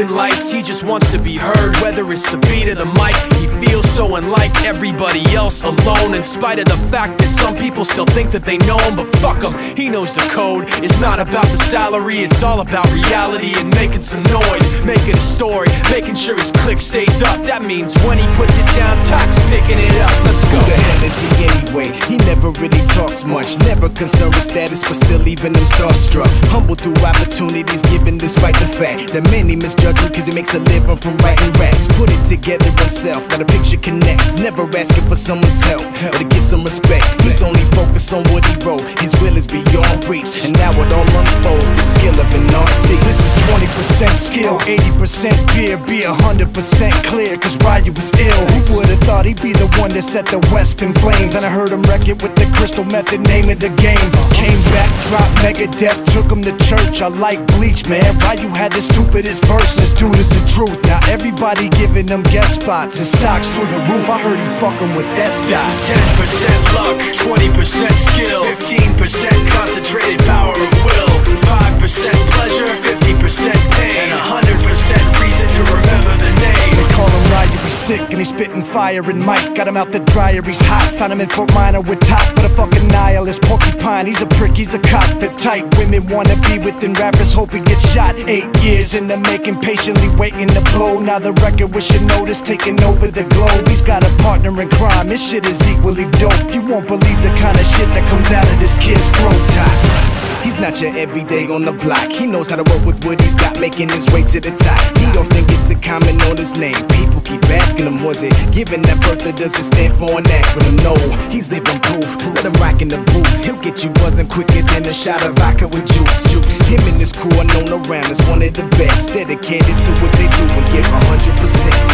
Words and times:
in 0.00 0.14
lights, 0.14 0.50
he 0.50 0.62
just 0.62 0.82
wants 0.82 1.10
to 1.10 1.18
be 1.18 1.36
heard, 1.36 1.76
whether 1.82 2.10
it's 2.12 2.28
the 2.30 2.38
beat 2.48 2.68
or 2.68 2.74
the 2.74 2.86
mic. 2.86 3.14
He 3.36 3.46
feels 3.64 3.88
so 3.90 4.16
unlike 4.16 4.64
everybody 4.64 5.22
else, 5.34 5.62
alone, 5.62 6.14
in 6.14 6.24
spite 6.24 6.58
of 6.58 6.64
the 6.64 6.78
fact 6.88 7.18
that 7.18 7.30
some 7.30 7.56
people 7.56 7.84
still 7.84 8.06
think 8.06 8.30
that 8.30 8.42
they 8.42 8.56
know 8.58 8.78
him, 8.78 8.96
but 8.96 9.06
fuck 9.16 9.42
him, 9.42 9.52
he 9.76 9.88
knows 9.88 10.14
the 10.14 10.22
code. 10.32 10.64
It's 10.82 10.98
not 10.98 11.20
about 11.20 11.44
the 11.52 11.58
salary, 11.58 12.20
it's 12.20 12.42
all 12.42 12.60
about 12.60 12.90
reality 12.92 13.52
and 13.56 13.72
making 13.74 14.02
some 14.02 14.22
noise, 14.24 14.84
making 14.84 15.16
a 15.16 15.20
story, 15.20 15.68
making 15.90 16.14
sure 16.14 16.36
his 16.36 16.50
click 16.64 16.78
stays 16.78 17.20
up. 17.22 17.44
That 17.44 17.62
means 17.62 17.94
when 18.08 18.16
he 18.16 18.26
puts 18.34 18.56
it 18.56 18.66
down, 18.72 18.96
Tox 19.04 19.36
picking 19.52 19.78
it 19.78 19.94
up. 20.00 20.12
Let's 20.24 20.44
go. 20.48 20.56
Who 20.56 20.64
the 20.64 20.76
hell 20.80 21.04
is 21.04 21.20
he 21.20 21.30
anyway? 21.44 21.88
He 22.08 22.16
never 22.24 22.50
really 22.56 22.84
talks 22.96 23.24
much, 23.24 23.58
never 23.60 23.88
concerned 23.90 24.34
with 24.34 24.44
status, 24.44 24.82
but 24.82 24.94
still 24.94 25.20
leaving 25.20 25.52
them 25.52 25.64
starstruck. 25.64 26.30
Humble 26.48 26.74
through 26.74 26.96
opportunities 27.04 27.82
given 27.92 28.16
despite 28.16 28.56
the 28.56 28.66
fact 28.66 29.12
that 29.12 29.28
many 29.30 29.56
misjudge 29.56 29.89
cause 29.96 30.26
he 30.26 30.34
makes 30.34 30.54
a 30.54 30.60
living 30.70 30.96
from 30.96 31.16
writing 31.18 31.52
raps. 31.58 31.86
Put 31.98 32.10
it 32.10 32.22
together 32.24 32.70
himself, 32.78 33.28
now 33.28 33.38
the 33.38 33.44
picture 33.44 33.78
connects. 33.78 34.38
Never 34.38 34.64
asking 34.76 35.06
for 35.08 35.16
someone's 35.16 35.62
help 35.62 35.82
or 35.82 36.18
to 36.18 36.24
get 36.24 36.42
some 36.42 36.64
respect. 36.64 37.04
He's 37.22 37.42
only 37.42 37.64
focused 37.76 38.12
on 38.12 38.22
what 38.32 38.44
he 38.44 38.54
wrote, 38.64 38.82
his 39.00 39.14
will 39.20 39.36
is 39.36 39.46
beyond 39.46 40.04
reach. 40.06 40.44
And 40.44 40.56
now 40.58 40.70
it 40.70 40.92
all 40.92 41.08
unfolds, 41.08 41.70
the 41.70 41.84
skill 41.96 42.16
of 42.18 42.28
an 42.34 42.46
artist. 42.54 42.88
This 42.88 43.20
is 43.20 43.32
20% 43.50 44.10
skill, 44.14 44.58
80% 44.60 45.34
fear, 45.52 45.76
be 45.78 46.02
100% 46.02 46.92
clear, 47.04 47.36
cause 47.38 47.56
Ryu 47.64 47.92
was 47.92 48.10
ill. 48.18 48.42
Who 48.52 48.76
would've 48.76 49.00
thought 49.00 49.24
he'd 49.24 49.42
be 49.42 49.52
the 49.52 49.68
one 49.80 49.90
that 49.90 50.04
set 50.04 50.26
the 50.26 50.38
West 50.52 50.82
in 50.82 50.92
flames? 50.94 51.34
And 51.34 51.44
I 51.44 51.50
heard 51.50 51.70
him 51.70 51.82
wreck 51.82 52.08
it 52.08 52.22
with 52.22 52.34
the 52.36 52.46
crystal 52.54 52.84
method, 52.84 53.20
name 53.26 53.48
of 53.48 53.58
the 53.58 53.70
game. 53.80 54.08
Came 54.36 54.60
back, 54.74 54.90
dropped 55.08 55.34
Megadeth, 55.42 55.98
took 56.12 56.30
him 56.30 56.42
to 56.42 56.52
church. 56.66 57.02
I 57.02 57.08
like 57.08 57.40
Bleach, 57.56 57.88
man. 57.88 58.18
Ryu 58.20 58.48
had 58.48 58.72
the 58.72 58.80
stupidest 58.80 59.44
verse, 59.46 59.79
this 59.80 59.92
dude 59.92 60.14
is 60.16 60.28
the 60.28 60.44
truth. 60.46 60.76
Now 60.84 61.00
everybody 61.08 61.68
giving 61.70 62.06
them 62.06 62.22
guest 62.24 62.60
spots 62.60 62.98
and 62.98 63.06
stocks 63.06 63.48
through 63.48 63.66
the 63.66 63.80
roof. 63.88 64.06
I 64.08 64.18
heard 64.20 64.38
he 64.38 64.48
fucking 64.60 64.92
with 64.96 65.08
that 65.16 65.32
This 65.48 65.64
is 65.64 65.88
10% 65.88 66.76
luck, 66.76 67.00
20% 67.16 67.90
skill, 68.12 68.44
15% 68.44 69.50
concentrated 69.56 70.20
power 70.28 70.52
of 70.52 70.70
will, 70.84 71.09
5% 71.24 72.12
pleasure, 72.32 72.66
50% 72.66 73.52
pain, 73.76 74.10
and 74.10 74.20
100% 74.20 75.20
reason 75.20 75.48
to 75.48 75.62
remember 75.64 76.16
the 76.18 76.32
name. 76.40 76.70
They 76.76 76.88
call 76.94 77.08
him 77.08 77.24
Ryu, 77.32 77.58
he's 77.62 77.72
sick 77.72 78.00
and 78.10 78.18
he's 78.18 78.28
spitting 78.30 78.62
fire 78.62 79.02
and 79.02 79.20
Mike 79.20 79.54
got 79.54 79.68
him 79.68 79.76
out 79.76 79.92
the 79.92 80.00
dryer, 80.00 80.42
he's 80.42 80.60
hot. 80.60 80.92
Found 80.98 81.12
him 81.12 81.20
in 81.20 81.28
Fort 81.28 81.52
Minor 81.54 81.80
with 81.80 82.00
top, 82.00 82.34
but 82.34 82.44
a 82.44 82.48
fucking 82.50 82.86
nihilist 82.88 83.42
porcupine. 83.42 84.06
He's 84.06 84.22
a 84.22 84.26
prick, 84.26 84.52
he's 84.52 84.74
a 84.74 84.78
cock. 84.78 85.08
The 85.20 85.28
type 85.36 85.66
women 85.78 86.06
wanna 86.06 86.36
be 86.48 86.58
within 86.58 86.92
rappers, 86.94 87.32
hope 87.32 87.52
he 87.52 87.60
gets 87.60 87.90
shot. 87.92 88.16
Eight 88.28 88.48
years 88.62 88.94
in 88.94 89.08
the 89.08 89.16
making, 89.16 89.60
patiently 89.60 90.08
waiting 90.16 90.48
to 90.48 90.60
blow. 90.72 91.00
Now 91.00 91.18
the 91.18 91.32
record 91.44 91.74
with 91.74 91.90
your 91.92 92.02
notice 92.02 92.40
taking 92.40 92.82
over 92.82 93.08
the 93.08 93.24
globe. 93.24 93.68
He's 93.68 93.82
got 93.82 94.04
a 94.04 94.10
partner 94.22 94.60
in 94.60 94.68
crime, 94.70 95.08
his 95.08 95.22
shit 95.22 95.46
is 95.46 95.60
equally 95.68 96.04
dope. 96.22 96.54
You 96.54 96.62
won't 96.62 96.86
believe 96.86 97.22
the 97.22 97.34
kind 97.38 97.58
of 97.58 97.66
shit 97.66 97.88
that 97.94 98.08
comes 98.08 98.30
out 98.30 98.46
of 98.46 98.58
this 98.60 98.74
kid's 98.76 99.08
throat. 99.10 99.40
Top. 99.54 100.29
He's 100.50 100.58
not 100.58 100.80
your 100.80 100.90
everyday 100.98 101.46
on 101.46 101.62
the 101.62 101.70
block. 101.70 102.10
He 102.10 102.26
knows 102.26 102.50
how 102.50 102.56
to 102.56 102.66
work 102.74 102.84
with 102.84 103.04
what 103.06 103.20
he's 103.20 103.36
got, 103.36 103.60
making 103.60 103.88
his 103.88 104.10
way 104.10 104.24
to 104.34 104.40
the 104.40 104.50
top. 104.50 104.82
He 104.98 105.06
often 105.14 105.46
gets 105.46 105.70
a 105.70 105.76
comment 105.76 106.20
on 106.26 106.36
his 106.36 106.58
name. 106.58 106.74
People 106.90 107.20
keep 107.20 107.38
asking 107.54 107.86
him, 107.86 108.02
was 108.02 108.24
it 108.24 108.34
given 108.50 108.82
that 108.82 108.98
birth 108.98 109.22
does 109.36 109.54
it 109.54 109.62
stand 109.62 109.94
for 109.94 110.10
an 110.18 110.26
acronym? 110.26 110.74
No, 110.82 110.98
he's 111.30 111.52
living 111.52 111.78
proof. 111.86 112.18
Let 112.34 112.50
him 112.50 112.52
rock 112.58 112.82
in 112.82 112.88
the 112.88 112.98
booth. 113.14 113.30
He'll 113.46 113.62
get 113.62 113.84
you 113.84 113.90
buzzing 114.02 114.26
quicker 114.26 114.66
than 114.74 114.82
a 114.90 114.92
shot 114.92 115.22
of 115.22 115.38
vodka 115.38 115.68
with 115.70 115.86
juice. 115.86 116.26
Juice. 116.26 116.66
Him 116.66 116.82
and 116.82 116.98
his 116.98 117.14
crew 117.14 117.30
are 117.38 117.46
known 117.46 117.70
around 117.86 118.10
as 118.10 118.18
one 118.26 118.42
of 118.42 118.50
the 118.50 118.66
best. 118.74 119.14
Dedicated 119.14 119.78
to 119.86 119.90
what 120.02 120.10
they 120.18 120.26
do 120.34 120.44
and 120.50 120.66
give 120.74 120.82
100%. 120.82 121.30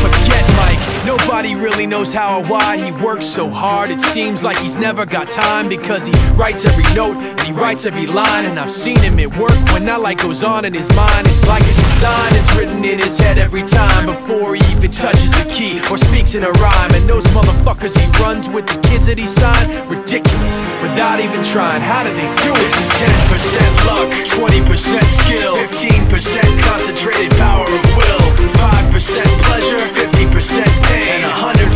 Forget 0.01 0.45
Mike, 0.57 0.81
nobody 1.05 1.53
really 1.55 1.85
knows 1.85 2.09
how 2.15 2.41
or 2.41 2.45
why 2.49 2.81
he 2.81 2.89
works 3.05 3.27
so 3.27 3.51
hard. 3.51 3.91
It 3.91 4.01
seems 4.01 4.43
like 4.43 4.57
he's 4.65 4.77
never 4.77 5.05
got 5.05 5.29
time 5.29 5.69
because 5.69 6.09
he 6.09 6.13
writes 6.41 6.65
every 6.65 6.89
note 6.97 7.21
and 7.21 7.41
he 7.45 7.53
writes 7.53 7.85
every 7.85 8.07
line. 8.07 8.46
And 8.47 8.61
I've 8.61 8.71
seen 8.71 8.99
him 9.03 9.19
at 9.19 9.35
work 9.37 9.59
when 9.75 9.85
that 9.91 10.01
light 10.01 10.23
goes 10.23 10.45
on 10.47 10.65
in 10.65 10.73
his 10.73 10.87
mind. 10.95 11.27
It's 11.27 11.45
like 11.51 11.67
a 11.67 11.75
design 11.75 12.31
is 12.39 12.47
written 12.55 12.79
in 12.87 13.03
his 13.03 13.19
head 13.19 13.39
every 13.43 13.67
time 13.67 14.07
before 14.07 14.55
he 14.55 14.63
even 14.71 14.95
touches 14.95 15.35
a 15.35 15.45
key 15.51 15.83
or 15.91 15.99
speaks 15.99 16.39
in 16.39 16.47
a 16.47 16.53
rhyme. 16.63 16.95
And 16.95 17.11
those 17.11 17.27
motherfuckers 17.35 17.99
he 17.99 18.07
runs 18.23 18.49
with 18.49 18.71
the 18.71 18.79
kids 18.87 19.11
that 19.11 19.19
he 19.19 19.27
signed, 19.27 19.67
ridiculous 19.91 20.63
without 20.79 21.19
even 21.19 21.43
trying. 21.43 21.83
How 21.83 22.07
do 22.07 22.15
they 22.15 22.31
do 22.47 22.55
it? 22.55 22.63
This 22.63 22.79
is 22.79 22.91
10% 23.35 23.91
luck, 23.91 24.15
20% 24.31 24.63
skill, 25.27 25.59
15% 25.67 26.07
concentrated 26.71 27.35
power 27.35 27.67
of 27.67 27.83
will, 27.99 28.25
5% 28.63 29.27
pleasure, 29.43 29.83
50% 29.91 30.63
pain, 30.87 31.19
and 31.19 31.35
100% 31.35 31.75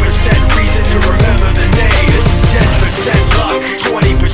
reason 0.54 0.82
to 0.86 1.19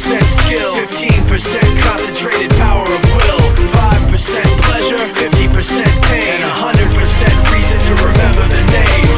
20% 0.07 0.23
skill, 0.23 0.73
15% 0.73 1.83
concentrated 1.83 2.51
power 2.59 2.85
of 2.85 3.03
will, 3.17 3.43
5% 3.75 4.45
pleasure, 4.63 4.97
50% 4.97 5.85
pain, 6.05 6.31
and 6.31 6.45
100% 6.45 7.53
reason 7.53 7.79
to 7.81 7.93
remember 7.95 8.47
the 8.47 8.63
name. 8.71 9.11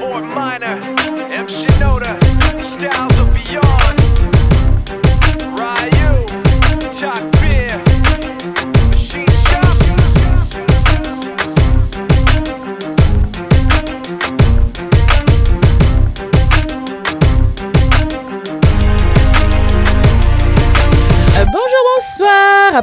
Fort 0.00 0.24
Minor, 0.24 0.95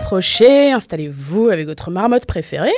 approchez, 0.04 0.74
installez-vous 0.74 1.48
avec 1.48 1.66
votre 1.66 1.90
marmotte 1.90 2.26
préférée 2.26 2.74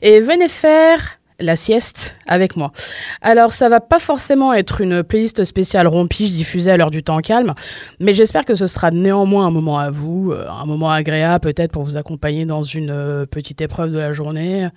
et 0.00 0.20
venez 0.20 0.48
faire 0.48 1.18
la 1.38 1.56
sieste 1.56 2.16
avec 2.26 2.56
moi. 2.56 2.72
Alors 3.20 3.52
ça 3.52 3.68
va 3.68 3.80
pas 3.80 3.98
forcément 3.98 4.54
être 4.54 4.80
une 4.80 5.02
playlist 5.02 5.44
spéciale 5.44 5.86
rompige 5.86 6.30
diffusée 6.30 6.70
à 6.70 6.78
l'heure 6.78 6.90
du 6.90 7.02
temps 7.02 7.18
calme, 7.18 7.52
mais 8.00 8.14
j'espère 8.14 8.46
que 8.46 8.54
ce 8.54 8.66
sera 8.66 8.90
néanmoins 8.90 9.46
un 9.46 9.50
moment 9.50 9.78
à 9.78 9.90
vous, 9.90 10.32
euh, 10.32 10.48
un 10.48 10.64
moment 10.64 10.90
agréable 10.90 11.42
peut-être 11.42 11.70
pour 11.70 11.82
vous 11.82 11.98
accompagner 11.98 12.46
dans 12.46 12.62
une 12.62 12.90
euh, 12.90 13.26
petite 13.26 13.60
épreuve 13.60 13.92
de 13.92 13.98
la 13.98 14.14
journée 14.14 14.68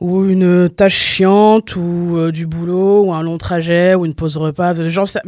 ou 0.00 0.24
une 0.24 0.68
tâche 0.70 0.98
chiante 0.98 1.76
ou 1.76 2.16
euh, 2.16 2.32
du 2.32 2.48
boulot 2.48 3.04
ou 3.04 3.14
un 3.14 3.22
long 3.22 3.38
trajet 3.38 3.94
ou 3.94 4.06
une 4.06 4.14
pause 4.14 4.36
repas, 4.36 4.74
j'en 4.88 5.06
sais, 5.06 5.20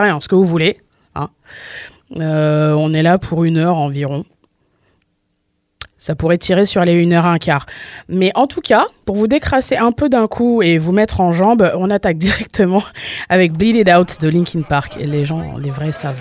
rien, 0.00 0.20
ce 0.20 0.28
que 0.28 0.36
vous 0.36 0.44
voulez. 0.44 0.78
hein. 1.16 1.30
On 2.12 2.92
est 2.92 3.02
là 3.02 3.18
pour 3.18 3.42
une 3.42 3.56
heure 3.56 3.76
environ. 3.76 4.24
Ça 6.00 6.14
pourrait 6.14 6.38
tirer 6.38 6.64
sur 6.64 6.82
les 6.82 7.04
1h15. 7.04 7.60
Mais 8.08 8.32
en 8.34 8.46
tout 8.46 8.62
cas, 8.62 8.86
pour 9.04 9.16
vous 9.16 9.26
décrasser 9.26 9.76
un 9.76 9.92
peu 9.92 10.08
d'un 10.08 10.26
coup 10.28 10.62
et 10.62 10.78
vous 10.78 10.92
mettre 10.92 11.20
en 11.20 11.30
jambe, 11.32 11.70
on 11.76 11.90
attaque 11.90 12.16
directement 12.18 12.82
avec 13.28 13.52
Bleed 13.52 13.76
It 13.76 13.88
Out 13.88 14.20
de 14.22 14.30
Linkin 14.30 14.62
Park. 14.62 14.96
Et 14.98 15.06
les 15.06 15.26
gens, 15.26 15.58
les 15.58 15.70
vrais 15.70 15.92
savent. 15.92 16.16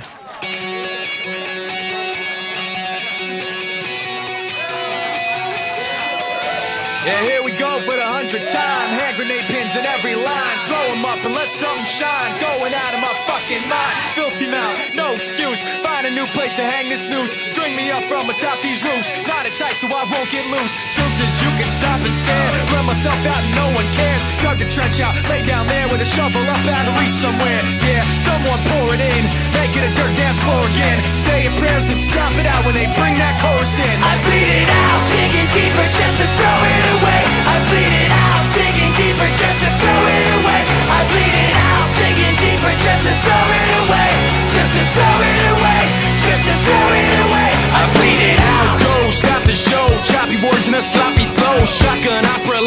in 9.76 9.86
every 9.86 10.16
line. 10.16 10.58
Throw 10.66 10.82
them 10.90 11.06
up 11.06 11.22
and 11.26 11.34
let 11.34 11.50
something 11.50 11.86
shine. 11.86 12.32
Going 12.42 12.74
out 12.74 12.94
of 12.94 13.02
my 13.02 13.14
fucking 13.30 13.68
mind. 13.70 13.96
Filthy 14.16 14.48
mouth, 14.50 14.78
no 14.96 15.14
excuse. 15.14 15.62
Find 15.86 16.08
a 16.08 16.12
new 16.12 16.26
place 16.34 16.56
to 16.56 16.64
hang 16.64 16.90
this 16.90 17.06
noose. 17.06 17.34
String 17.46 17.76
me 17.76 17.92
up 17.92 18.04
from 18.06 18.30
atop 18.30 18.62
these 18.62 18.82
roofs. 18.82 19.14
Not 19.28 19.46
a 19.46 19.52
tight 19.54 19.78
so 19.78 19.88
I 19.92 20.06
won't 20.10 20.30
get 20.32 20.46
loose. 20.50 20.74
Truth 20.96 21.22
is, 21.22 21.34
you 21.44 21.52
can 21.62 21.70
stop 21.70 22.02
and 22.02 22.16
stare. 22.16 22.50
Run 22.74 22.86
myself 22.86 23.20
out 23.30 23.44
and 23.46 23.54
no 23.54 23.70
one 23.76 23.86
cares. 23.94 24.24
Dug 24.42 24.58
the 24.58 24.66
trench 24.66 24.98
out, 25.02 25.14
lay 25.30 25.46
down 25.46 25.68
there 25.68 25.88
with 25.90 26.02
a 26.02 26.10
shovel 26.10 26.42
up 26.42 26.66
out 26.66 26.90
of 26.90 26.98
reach 26.98 27.14
somewhere. 27.14 27.62
Yeah, 27.86 28.08
someone 28.18 28.62
pour 28.74 28.96
it 28.96 29.02
in. 29.02 29.24
Make 29.54 29.78
it 29.78 29.86
a 29.86 29.92
dirt 29.94 30.16
dance 30.18 30.40
floor 30.40 30.66
again. 30.66 30.98
Say 31.14 31.46
your 31.46 31.56
prayers 31.62 31.90
and 31.90 32.00
stop 32.00 32.34
it 32.42 32.48
out 32.48 32.66
when 32.66 32.74
they 32.74 32.88
bring 32.98 33.16
that 33.22 33.38
chorus 33.38 33.78
in. 33.78 33.96
I 34.02 34.18
bleed 34.24 34.50
it 34.50 34.70
out, 34.72 35.02
digging 35.14 35.50
deeper 35.54 35.86
just 35.94 36.16
to 36.18 36.26
throw 36.26 36.58
it 36.74 36.86
away. 36.98 37.22
I 37.44 37.56
bleed 37.70 37.94
it 38.08 38.12
out, 38.16 38.44
digging 38.56 38.79
deeper 39.00 39.30
just 39.32 39.60
to 39.64 39.70
throw 39.80 40.02
it 40.12 40.28
away. 40.40 40.62
I 40.92 41.00
bleed 41.08 41.36
it 41.48 41.56
out, 41.72 41.88
digging 41.96 42.36
deeper 42.44 42.74
just 42.76 43.02
to 43.08 43.14
throw 43.24 43.46
it 43.60 43.70
away. 43.84 44.10
Just 44.52 44.72
to 44.76 44.84
throw 44.96 45.16
it 45.24 45.42
away, 45.56 45.82
just 46.28 46.44
to 46.44 46.56
throw 46.68 46.86
it 47.00 47.12
away. 47.24 47.50
I 47.80 47.82
bleed 47.96 48.22
it 48.36 48.40
out. 48.60 48.76
Go, 48.84 48.96
stop 49.12 49.42
the 49.48 49.56
show, 49.56 49.88
choppy 50.04 50.38
words 50.44 50.68
and 50.68 50.76
a 50.76 50.84
sloppy 50.84 51.26
blow 51.38 51.64
Shotgun 51.66 52.26
opera 52.26 52.60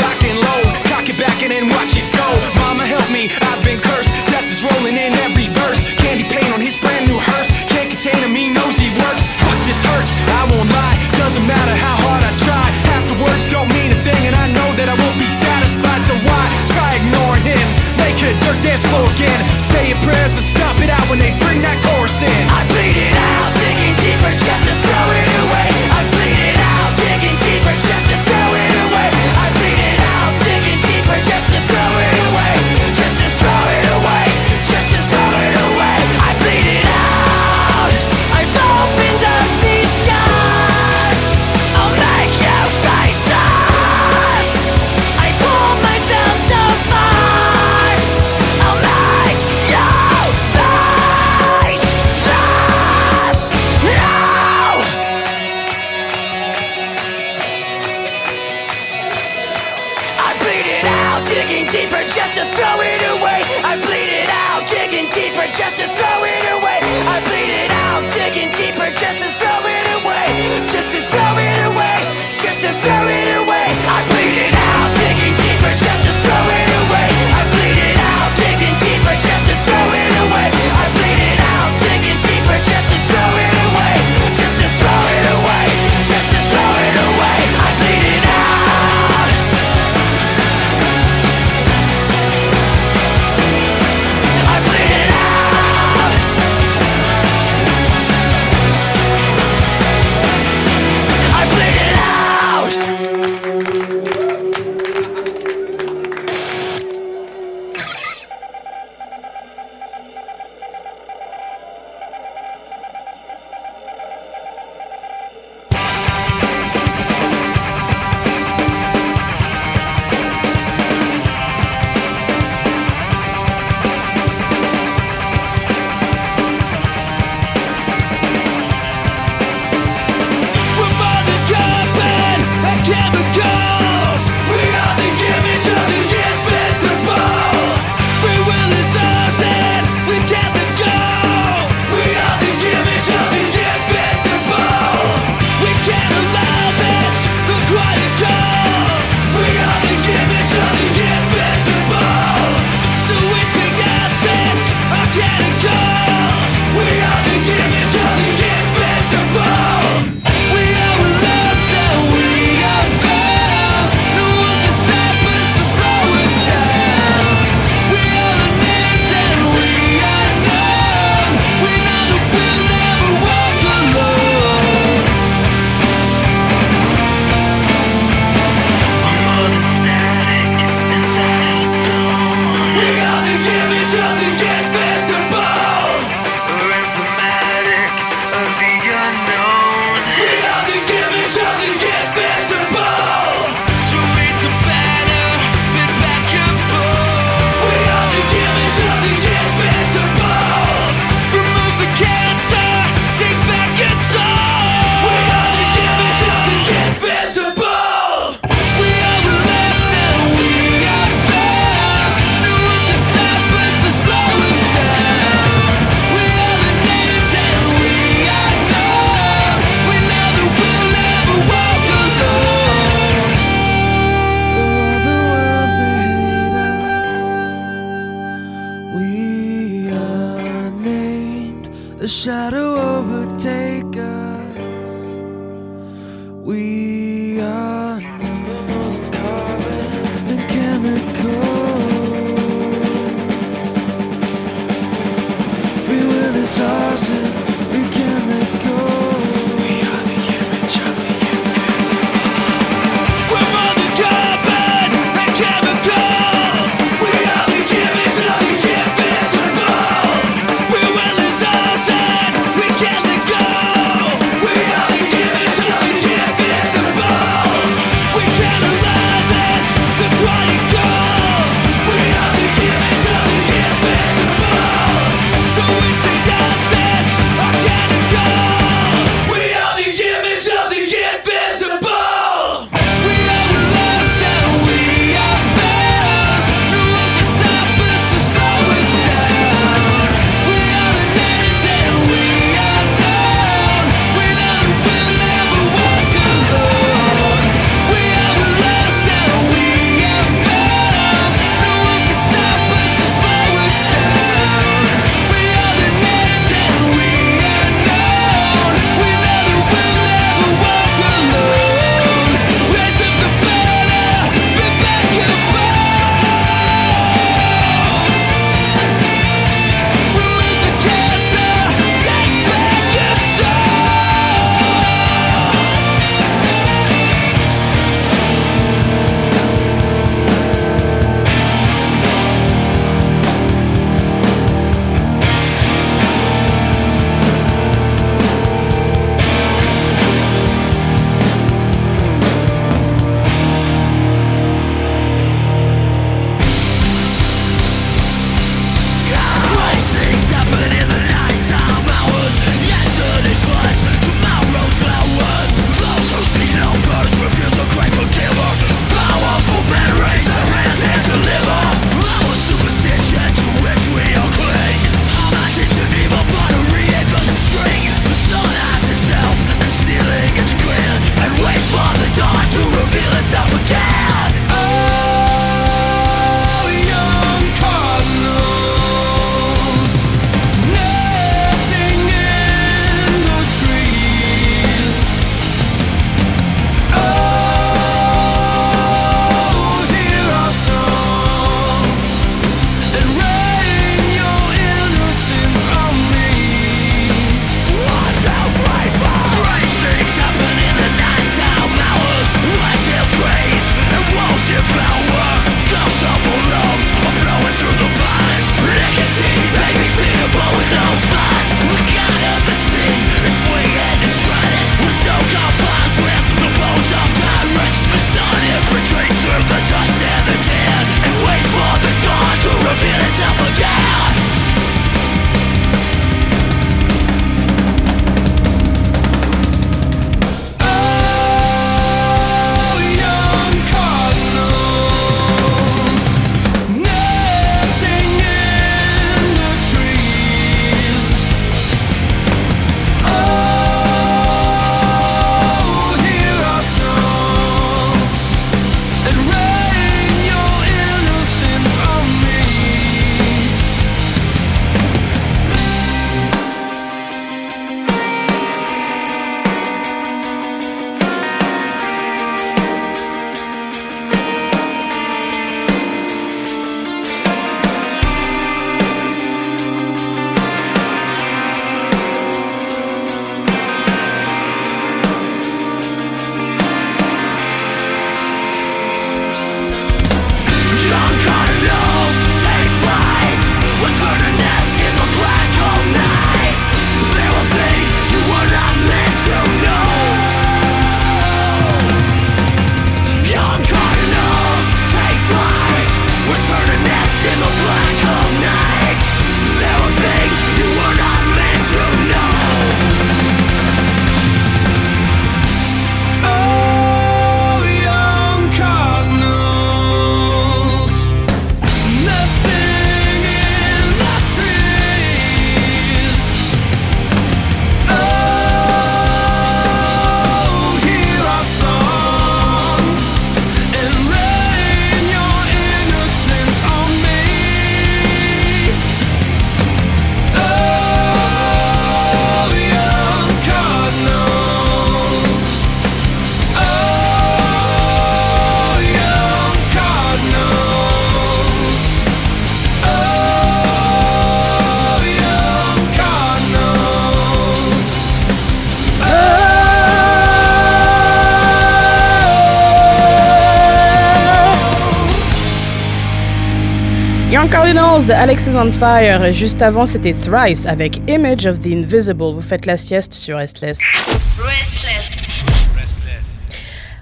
de 558.12 558.16
Alexis 558.16 558.56
on 558.56 558.70
Fire. 558.70 559.32
Juste 559.32 559.62
avant, 559.62 559.86
c'était 559.86 560.12
Thrice 560.12 560.66
avec 560.66 561.00
Image 561.08 561.46
of 561.46 561.60
the 561.60 561.68
Invisible. 561.68 562.34
Vous 562.34 562.42
faites 562.42 562.66
la 562.66 562.76
sieste 562.76 563.14
sur 563.14 563.38
Restless. 563.38 563.80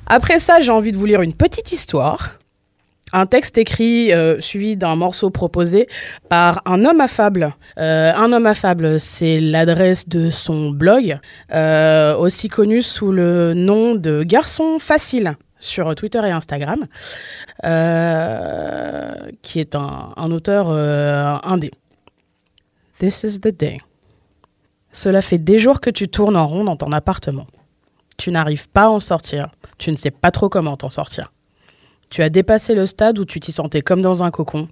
Après 0.07 0.39
ça, 0.39 0.61
j'ai 0.61 0.71
envie 0.71 0.93
de 0.93 0.97
vous 0.97 1.07
lire 1.07 1.23
une 1.23 1.33
petite 1.33 1.73
histoire. 1.73 2.39
Un 3.13 3.27
texte 3.27 3.59
écrit 3.59 4.13
euh, 4.13 4.41
suivi 4.41 4.77
d'un 4.77 4.95
morceau 4.95 5.31
proposé 5.31 5.89
par 6.29 6.63
un 6.65 6.85
homme 6.85 7.01
affable. 7.01 7.55
Euh, 7.79 8.13
un 8.15 8.33
homme 8.33 8.47
affable, 8.47 9.01
c'est 9.01 9.41
l'adresse 9.41 10.09
de 10.09 10.31
son 10.31 10.71
blog, 10.71 11.19
euh, 11.53 12.17
aussi 12.17 12.49
connu 12.49 12.83
sous 12.83 13.11
le 13.11 13.55
nom 13.55 13.97
de 13.97 14.23
Garçon 14.23 14.79
Facile 14.79 15.37
sur 15.61 15.95
Twitter 15.95 16.21
et 16.25 16.31
Instagram, 16.31 16.87
euh, 17.65 19.13
qui 19.43 19.61
est 19.61 19.77
un, 19.77 20.31
auteur 20.31 20.67
euh, 20.71 21.37
indé. 21.45 21.71
This 22.99 23.23
is 23.23 23.41
the 23.41 23.57
day. 23.57 23.79
Cela 24.93 25.23
fait 25.23 25.39
des 25.39 25.59
jours 25.59 25.81
que 25.81 25.91
tu 25.91 26.09
tournes 26.09 26.37
en 26.37 26.49
rond 26.49 26.65
dans 26.65 26.77
ton 26.77 26.91
appartement. 26.91 27.47
Tu 28.17 28.33
n'arrives 28.33 28.69
pas 28.69 28.85
à 28.85 28.89
en 28.89 29.01
sortir. 29.01 29.51
Tu 29.79 29.93
ne 29.93 29.97
sais 29.97 30.11
pas 30.11 30.31
trop 30.31 30.49
comment 30.49 30.77
t'en 30.77 30.91
sortir. 30.91 31.33
Tu 32.11 32.23
as 32.23 32.29
dépassé 32.29 32.75
le 32.75 32.87
stade 32.87 33.19
où 33.19 33.25
tu 33.25 33.39
t'y 33.39 33.53
sentais 33.53 33.83
comme 33.83 34.03
dans 34.03 34.25
un 34.25 34.33
cocon, 34.33 34.69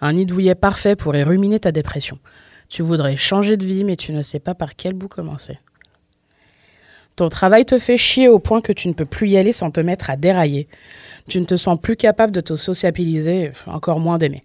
un 0.00 0.12
nid 0.14 0.26
douillet 0.26 0.56
parfait 0.56 0.96
pour 0.96 1.14
y 1.14 1.22
ruminer 1.22 1.60
ta 1.60 1.70
dépression. 1.70 2.18
Tu 2.68 2.82
voudrais 2.82 3.16
changer 3.16 3.56
de 3.56 3.64
vie, 3.64 3.84
mais 3.84 3.96
tu 3.96 4.12
ne 4.12 4.22
sais 4.22 4.40
pas 4.40 4.54
par 4.54 4.74
quel 4.74 4.94
bout 4.94 5.08
commencer. 5.08 5.58
Ton 7.16 7.28
travail 7.28 7.64
te 7.64 7.78
fait 7.78 7.96
chier 7.96 8.28
au 8.28 8.38
point 8.38 8.60
que 8.60 8.72
tu 8.72 8.88
ne 8.88 8.92
peux 8.92 9.04
plus 9.04 9.28
y 9.28 9.36
aller 9.36 9.52
sans 9.52 9.70
te 9.70 9.80
mettre 9.80 10.10
à 10.10 10.16
dérailler. 10.16 10.66
Tu 11.28 11.40
ne 11.40 11.44
te 11.44 11.56
sens 11.56 11.78
plus 11.80 11.96
capable 11.96 12.32
de 12.32 12.40
te 12.40 12.56
sociabiliser, 12.56 13.52
encore 13.66 14.00
moins 14.00 14.18
d'aimer. 14.18 14.42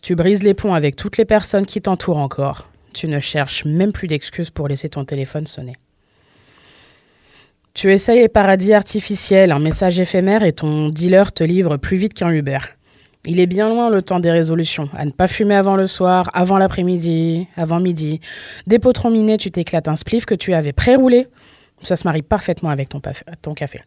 Tu 0.00 0.14
brises 0.14 0.42
les 0.42 0.54
ponts 0.54 0.74
avec 0.74 0.96
toutes 0.96 1.16
les 1.16 1.24
personnes 1.24 1.66
qui 1.66 1.80
t'entourent 1.80 2.18
encore. 2.18 2.68
Tu 2.92 3.08
ne 3.08 3.18
cherches 3.20 3.64
même 3.64 3.92
plus 3.92 4.06
d'excuses 4.06 4.50
pour 4.50 4.68
laisser 4.68 4.88
ton 4.88 5.04
téléphone 5.04 5.46
sonner. 5.46 5.74
Tu 7.74 7.92
essayes 7.92 8.20
les 8.20 8.28
paradis 8.28 8.74
artificiels, 8.74 9.50
un 9.50 9.58
message 9.58 9.98
éphémère 9.98 10.44
et 10.44 10.52
ton 10.52 10.88
dealer 10.88 11.32
te 11.32 11.42
livre 11.42 11.78
plus 11.78 11.96
vite 11.96 12.14
qu'un 12.14 12.30
Uber. 12.30 12.58
Il 13.24 13.40
est 13.40 13.46
bien 13.46 13.68
loin 13.68 13.88
le 13.88 14.02
temps 14.02 14.20
des 14.20 14.30
résolutions. 14.30 14.88
À 14.94 15.04
ne 15.04 15.10
pas 15.10 15.28
fumer 15.28 15.54
avant 15.54 15.76
le 15.76 15.86
soir, 15.86 16.30
avant 16.34 16.58
l'après-midi, 16.58 17.46
avant 17.56 17.80
midi. 17.80 18.20
Des 18.66 18.78
pots 18.78 18.92
trop 18.92 19.10
minés, 19.10 19.38
tu 19.38 19.50
t'éclates 19.50 19.88
un 19.88 19.96
spliff 19.96 20.26
que 20.26 20.34
tu 20.34 20.52
avais 20.52 20.72
pré-roulé. 20.72 21.28
Ça 21.82 21.96
se 21.96 22.06
marie 22.06 22.22
parfaitement 22.22 22.70
avec 22.70 22.88
ton, 22.88 23.54
café. 23.54 23.82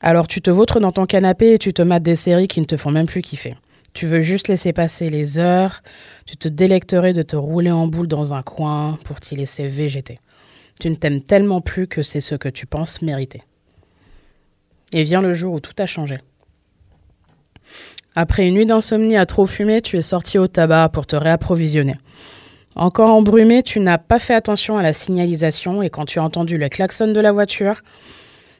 Alors 0.00 0.28
tu 0.28 0.42
te 0.42 0.50
vautres 0.50 0.80
dans 0.80 0.92
ton 0.92 1.06
canapé 1.06 1.52
et 1.52 1.58
tu 1.58 1.72
te 1.72 1.82
mates 1.82 2.02
des 2.02 2.16
séries 2.16 2.48
qui 2.48 2.60
ne 2.60 2.66
te 2.66 2.76
font 2.76 2.90
même 2.90 3.06
plus 3.06 3.22
kiffer. 3.22 3.56
Tu 3.94 4.06
veux 4.06 4.20
juste 4.20 4.48
laisser 4.48 4.72
passer 4.72 5.08
les 5.08 5.38
heures, 5.38 5.82
tu 6.26 6.36
te 6.36 6.48
délecterais 6.48 7.14
de 7.14 7.22
te 7.22 7.36
rouler 7.36 7.70
en 7.70 7.86
boule 7.86 8.08
dans 8.08 8.34
un 8.34 8.42
coin 8.42 8.98
pour 9.04 9.20
t'y 9.20 9.36
laisser 9.36 9.68
végéter. 9.68 10.20
Tu 10.78 10.90
ne 10.90 10.96
t'aimes 10.96 11.22
tellement 11.22 11.62
plus 11.62 11.86
que 11.86 12.02
c'est 12.02 12.20
ce 12.20 12.34
que 12.34 12.50
tu 12.50 12.66
penses 12.66 13.00
mériter. 13.00 13.42
Et 14.92 15.04
vient 15.04 15.22
le 15.22 15.32
jour 15.32 15.54
où 15.54 15.60
tout 15.60 15.72
a 15.78 15.86
changé. 15.86 16.18
Après 18.14 18.46
une 18.46 18.54
nuit 18.54 18.66
d'insomnie 18.66 19.16
à 19.16 19.26
trop 19.26 19.46
fumer, 19.46 19.80
tu 19.80 19.96
es 19.96 20.02
sorti 20.02 20.38
au 20.38 20.46
tabac 20.46 20.90
pour 20.90 21.06
te 21.06 21.16
réapprovisionner. 21.16 21.96
Encore 22.76 23.08
embrumé, 23.08 23.62
tu 23.62 23.80
n'as 23.80 23.96
pas 23.96 24.18
fait 24.18 24.34
attention 24.34 24.76
à 24.76 24.82
la 24.82 24.92
signalisation 24.92 25.82
et 25.82 25.88
quand 25.88 26.04
tu 26.04 26.18
as 26.18 26.22
entendu 26.22 26.58
le 26.58 26.68
klaxon 26.68 27.10
de 27.10 27.20
la 27.20 27.32
voiture, 27.32 27.80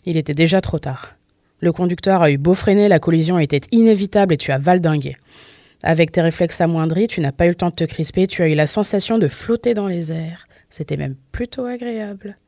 il 0.06 0.16
était 0.16 0.32
déjà 0.32 0.62
trop 0.62 0.78
tard. 0.78 1.16
Le 1.61 1.70
conducteur 1.70 2.23
a 2.23 2.30
eu 2.30 2.38
beau 2.38 2.54
freiner, 2.54 2.88
la 2.88 2.99
collision 2.99 3.38
était 3.38 3.61
inévitable 3.73 4.32
et 4.32 4.38
tu 4.38 4.52
as 4.52 4.58
valdingué. 4.58 5.16
Avec 5.82 6.12
tes 6.12 6.23
réflexes 6.23 6.62
amoindris, 6.62 7.08
tu 7.08 7.20
n'as 7.20 7.30
pas 7.30 7.44
eu 7.44 7.50
le 7.50 7.56
temps 7.56 7.68
de 7.68 7.75
te 7.75 7.85
crisper, 7.85 8.26
tu 8.26 8.42
as 8.42 8.49
eu 8.49 8.54
la 8.54 8.66
sensation 8.66 9.18
de 9.18 9.28
flotter 9.28 9.75
dans 9.75 9.87
les 9.87 10.11
airs. 10.11 10.46
C'était 10.70 10.96
même 10.96 11.16
plutôt 11.30 11.66
agréable. 11.66 12.38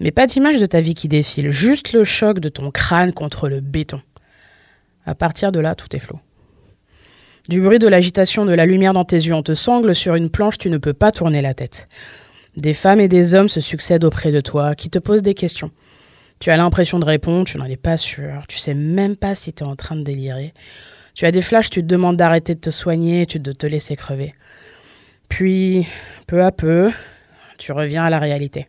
Mais 0.00 0.10
pas 0.10 0.26
d'image 0.26 0.60
de 0.60 0.66
ta 0.66 0.80
vie 0.80 0.94
qui 0.94 1.06
défile, 1.06 1.50
juste 1.50 1.92
le 1.92 2.02
choc 2.02 2.40
de 2.40 2.48
ton 2.48 2.72
crâne 2.72 3.12
contre 3.12 3.48
le 3.48 3.60
béton. 3.60 4.02
À 5.06 5.14
partir 5.14 5.52
de 5.52 5.60
là, 5.60 5.76
tout 5.76 5.94
est 5.94 6.00
flot. 6.00 6.18
Du 7.48 7.62
bruit 7.62 7.78
de 7.78 7.88
l'agitation 7.88 8.44
de 8.44 8.52
la 8.52 8.66
lumière 8.66 8.92
dans 8.92 9.06
tes 9.06 9.16
yeux, 9.16 9.32
on 9.32 9.42
te 9.42 9.54
sangle 9.54 9.94
sur 9.94 10.14
une 10.16 10.28
planche, 10.28 10.58
tu 10.58 10.68
ne 10.68 10.76
peux 10.76 10.92
pas 10.92 11.12
tourner 11.12 11.40
la 11.40 11.54
tête. 11.54 11.88
Des 12.58 12.74
femmes 12.74 13.00
et 13.00 13.08
des 13.08 13.32
hommes 13.32 13.48
se 13.48 13.62
succèdent 13.62 14.04
auprès 14.04 14.30
de 14.32 14.42
toi, 14.42 14.74
qui 14.74 14.90
te 14.90 14.98
posent 14.98 15.22
des 15.22 15.32
questions. 15.32 15.70
Tu 16.40 16.50
as 16.50 16.58
l'impression 16.58 16.98
de 16.98 17.06
répondre, 17.06 17.46
tu 17.46 17.56
n'en 17.56 17.64
es 17.64 17.78
pas 17.78 17.96
sûr, 17.96 18.42
tu 18.48 18.58
sais 18.58 18.74
même 18.74 19.16
pas 19.16 19.34
si 19.34 19.54
tu 19.54 19.64
es 19.64 19.66
en 19.66 19.76
train 19.76 19.96
de 19.96 20.02
délirer. 20.02 20.52
Tu 21.14 21.24
as 21.24 21.32
des 21.32 21.40
flashs, 21.40 21.70
tu 21.70 21.80
te 21.80 21.86
demandes 21.86 22.18
d'arrêter 22.18 22.54
de 22.54 22.60
te 22.60 22.68
soigner, 22.68 23.24
tu 23.24 23.40
de 23.40 23.52
te 23.52 23.66
laisser 23.66 23.96
crever. 23.96 24.34
Puis, 25.30 25.86
peu 26.26 26.44
à 26.44 26.52
peu, 26.52 26.90
tu 27.56 27.72
reviens 27.72 28.04
à 28.04 28.10
la 28.10 28.18
réalité. 28.18 28.68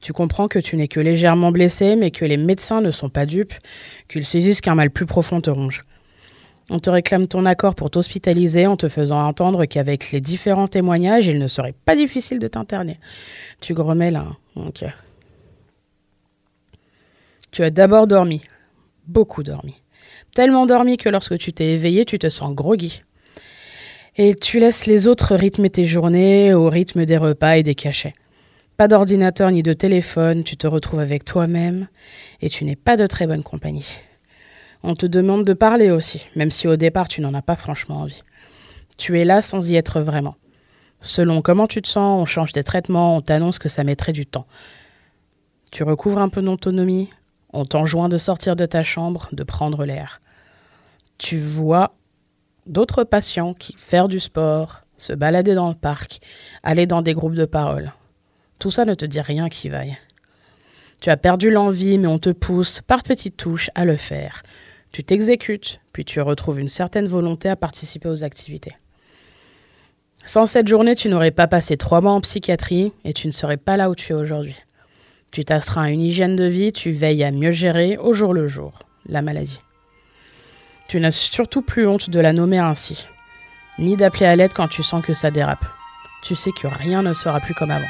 Tu 0.00 0.14
comprends 0.14 0.48
que 0.48 0.58
tu 0.58 0.76
n'es 0.76 0.88
que 0.88 0.98
légèrement 0.98 1.52
blessé, 1.52 1.94
mais 1.94 2.10
que 2.10 2.24
les 2.24 2.38
médecins 2.38 2.80
ne 2.80 2.90
sont 2.90 3.10
pas 3.10 3.26
dupes, 3.26 3.54
qu'ils 4.08 4.24
saisissent 4.24 4.62
qu'un 4.62 4.74
mal 4.74 4.90
plus 4.90 5.06
profond 5.06 5.42
te 5.42 5.50
ronge. 5.50 5.84
On 6.74 6.78
te 6.78 6.88
réclame 6.88 7.26
ton 7.26 7.44
accord 7.44 7.74
pour 7.74 7.90
t'hospitaliser 7.90 8.66
en 8.66 8.78
te 8.78 8.88
faisant 8.88 9.22
entendre 9.26 9.66
qu'avec 9.66 10.10
les 10.10 10.22
différents 10.22 10.68
témoignages, 10.68 11.26
il 11.26 11.38
ne 11.38 11.46
serait 11.46 11.74
pas 11.84 11.94
difficile 11.94 12.38
de 12.38 12.48
t'interner. 12.48 12.98
Tu 13.60 13.74
grommelles 13.74 14.16
un 14.16 14.34
OK. 14.56 14.82
Tu 17.50 17.62
as 17.62 17.68
d'abord 17.68 18.06
dormi, 18.06 18.40
beaucoup 19.06 19.42
dormi. 19.42 19.74
Tellement 20.34 20.64
dormi 20.64 20.96
que 20.96 21.10
lorsque 21.10 21.36
tu 21.36 21.52
t'es 21.52 21.74
éveillé, 21.74 22.06
tu 22.06 22.18
te 22.18 22.30
sens 22.30 22.54
groggy. 22.54 23.02
Et 24.16 24.34
tu 24.34 24.58
laisses 24.58 24.86
les 24.86 25.08
autres 25.08 25.36
rythmer 25.36 25.68
tes 25.68 25.84
journées 25.84 26.54
au 26.54 26.70
rythme 26.70 27.04
des 27.04 27.18
repas 27.18 27.58
et 27.58 27.62
des 27.62 27.74
cachets. 27.74 28.14
Pas 28.78 28.88
d'ordinateur 28.88 29.50
ni 29.50 29.62
de 29.62 29.74
téléphone, 29.74 30.42
tu 30.42 30.56
te 30.56 30.66
retrouves 30.66 31.00
avec 31.00 31.26
toi-même 31.26 31.88
et 32.40 32.48
tu 32.48 32.64
n'es 32.64 32.76
pas 32.76 32.96
de 32.96 33.06
très 33.06 33.26
bonne 33.26 33.42
compagnie. 33.42 33.98
On 34.82 34.94
te 34.94 35.06
demande 35.06 35.44
de 35.44 35.52
parler 35.52 35.90
aussi, 35.90 36.26
même 36.34 36.50
si 36.50 36.66
au 36.66 36.76
départ 36.76 37.08
tu 37.08 37.20
n'en 37.20 37.34
as 37.34 37.42
pas 37.42 37.56
franchement 37.56 38.00
envie. 38.00 38.22
Tu 38.98 39.20
es 39.20 39.24
là 39.24 39.42
sans 39.42 39.70
y 39.70 39.76
être 39.76 40.00
vraiment. 40.00 40.36
Selon 41.00 41.42
comment 41.42 41.66
tu 41.66 41.82
te 41.82 41.88
sens, 41.88 42.20
on 42.20 42.26
change 42.26 42.52
des 42.52 42.64
traitements, 42.64 43.16
on 43.16 43.20
t'annonce 43.20 43.58
que 43.58 43.68
ça 43.68 43.84
mettrait 43.84 44.12
du 44.12 44.26
temps. 44.26 44.46
Tu 45.70 45.82
recouvres 45.82 46.20
un 46.20 46.28
peu 46.28 46.42
d'autonomie, 46.42 47.10
on 47.52 47.64
t'enjoint 47.64 48.08
de 48.08 48.16
sortir 48.16 48.56
de 48.56 48.66
ta 48.66 48.82
chambre, 48.82 49.28
de 49.32 49.42
prendre 49.42 49.84
l'air. 49.84 50.20
Tu 51.18 51.38
vois 51.38 51.94
d'autres 52.66 53.04
patients 53.04 53.54
qui 53.54 53.74
faire 53.78 54.08
du 54.08 54.20
sport, 54.20 54.82
se 54.96 55.12
balader 55.12 55.54
dans 55.54 55.68
le 55.68 55.74
parc, 55.74 56.20
aller 56.62 56.86
dans 56.86 57.02
des 57.02 57.14
groupes 57.14 57.34
de 57.34 57.44
parole. 57.44 57.92
Tout 58.58 58.70
ça 58.70 58.84
ne 58.84 58.94
te 58.94 59.04
dit 59.04 59.20
rien 59.20 59.48
qui 59.48 59.68
vaille. 59.68 59.98
Tu 61.00 61.10
as 61.10 61.16
perdu 61.16 61.50
l'envie, 61.50 61.98
mais 61.98 62.06
on 62.06 62.20
te 62.20 62.30
pousse 62.30 62.80
par 62.80 63.02
petites 63.02 63.36
touches 63.36 63.70
à 63.74 63.84
le 63.84 63.96
faire. 63.96 64.42
Tu 64.92 65.04
t'exécutes, 65.04 65.80
puis 65.92 66.04
tu 66.04 66.20
retrouves 66.20 66.60
une 66.60 66.68
certaine 66.68 67.08
volonté 67.08 67.48
à 67.48 67.56
participer 67.56 68.08
aux 68.08 68.24
activités. 68.24 68.76
Sans 70.24 70.46
cette 70.46 70.68
journée, 70.68 70.94
tu 70.94 71.08
n'aurais 71.08 71.30
pas 71.30 71.46
passé 71.46 71.76
trois 71.76 72.00
mois 72.00 72.12
en 72.12 72.20
psychiatrie 72.20 72.92
et 73.04 73.12
tu 73.12 73.26
ne 73.26 73.32
serais 73.32 73.56
pas 73.56 73.76
là 73.76 73.90
où 73.90 73.94
tu 73.94 74.12
es 74.12 74.14
aujourd'hui. 74.14 74.56
Tu 75.30 75.44
t'astreins 75.44 75.84
à 75.84 75.90
une 75.90 76.02
hygiène 76.02 76.36
de 76.36 76.44
vie, 76.44 76.72
tu 76.72 76.90
veilles 76.90 77.24
à 77.24 77.30
mieux 77.30 77.52
gérer 77.52 77.96
au 77.96 78.12
jour 78.12 78.34
le 78.34 78.46
jour 78.46 78.78
la 79.06 79.22
maladie. 79.22 79.60
Tu 80.88 81.00
n'as 81.00 81.10
surtout 81.10 81.62
plus 81.62 81.86
honte 81.86 82.10
de 82.10 82.20
la 82.20 82.32
nommer 82.32 82.58
ainsi, 82.58 83.08
ni 83.78 83.96
d'appeler 83.96 84.26
à 84.26 84.36
l'aide 84.36 84.52
quand 84.52 84.68
tu 84.68 84.82
sens 84.82 85.04
que 85.04 85.14
ça 85.14 85.30
dérape. 85.30 85.64
Tu 86.22 86.34
sais 86.34 86.52
que 86.52 86.68
rien 86.68 87.02
ne 87.02 87.14
sera 87.14 87.40
plus 87.40 87.54
comme 87.54 87.70
avant. 87.70 87.88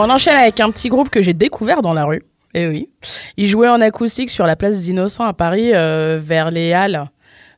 On 0.00 0.10
enchaîne 0.10 0.36
avec 0.36 0.60
un 0.60 0.70
petit 0.70 0.88
groupe 0.88 1.10
que 1.10 1.20
j'ai 1.20 1.34
découvert 1.34 1.82
dans 1.82 1.92
la 1.92 2.04
rue. 2.04 2.22
Eh 2.54 2.68
oui. 2.68 2.88
Il 3.36 3.46
jouait 3.46 3.68
en 3.68 3.80
acoustique 3.80 4.30
sur 4.30 4.46
la 4.46 4.54
place 4.54 4.76
des 4.76 4.90
Innocents 4.90 5.24
à 5.24 5.32
Paris, 5.32 5.72
euh, 5.74 6.18
vers 6.22 6.52
les 6.52 6.72
Halles. 6.72 7.10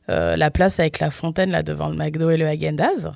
Euh, 0.09 0.35
la 0.35 0.49
place 0.49 0.79
avec 0.79 0.99
la 0.99 1.11
fontaine 1.11 1.51
là 1.51 1.61
devant 1.61 1.87
le 1.87 1.95
McDo 1.95 2.31
et 2.31 2.37
le 2.37 2.45
Häagen-Dazs. 2.45 3.11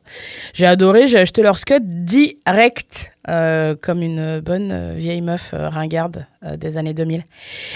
J'ai 0.54 0.68
adoré, 0.68 1.08
j'ai 1.08 1.18
acheté 1.18 1.42
leur 1.42 1.58
scud 1.58 2.06
direct 2.06 3.14
euh, 3.28 3.76
comme 3.82 4.04
une 4.04 4.40
bonne 4.40 4.94
vieille 4.94 5.22
meuf 5.22 5.54
ringarde 5.54 6.28
des 6.58 6.78
années 6.78 6.94
2000. 6.94 7.24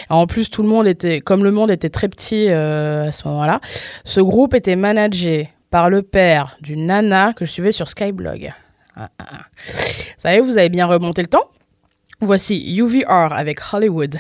En 0.09 0.27
plus, 0.27 0.51
tout 0.51 0.61
le 0.61 0.69
monde 0.69 0.85
était, 0.85 1.19
comme 1.19 1.43
le 1.43 1.51
monde 1.51 1.71
était 1.71 1.89
très 1.89 2.07
petit 2.07 2.49
à 2.49 3.11
ce 3.11 3.27
moment-là, 3.27 3.59
ce 4.05 4.21
groupe 4.21 4.53
était 4.53 4.75
managé 4.75 5.49
par 5.71 5.89
le 5.89 6.03
père 6.03 6.57
d'une 6.61 6.85
nana 6.85 7.33
que 7.33 7.45
je 7.45 7.51
suivais 7.51 7.71
sur 7.71 7.89
Skyblog. 7.89 8.53
Ah, 8.99 9.09
ah. 9.17 9.25
Ça 10.17 10.35
y 10.35 10.39
vous 10.41 10.57
avez 10.57 10.67
bien 10.67 10.85
remonté 10.85 11.21
le 11.21 11.29
temps 11.29 11.49
Voici 12.19 12.75
UVR 12.75 13.31
avec 13.31 13.61
Hollywood. 13.71 14.19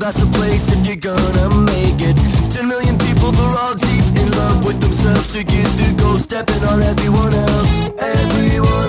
That's 0.00 0.16
the 0.16 0.30
place 0.32 0.72
if 0.72 0.80
you're 0.86 0.96
gonna 0.96 1.48
make 1.68 2.00
it. 2.00 2.16
Ten 2.50 2.66
million 2.68 2.96
people, 2.96 3.30
they're 3.36 3.56
all 3.60 3.74
deep 3.76 4.06
in 4.16 4.28
love 4.32 4.64
with 4.64 4.80
themselves 4.80 5.28
to 5.36 5.44
get 5.44 5.68
through, 5.76 5.96
go 5.96 6.16
stepping 6.16 6.64
on 6.64 6.80
everyone 6.80 7.34
else. 7.34 7.72
Everyone 8.00 8.79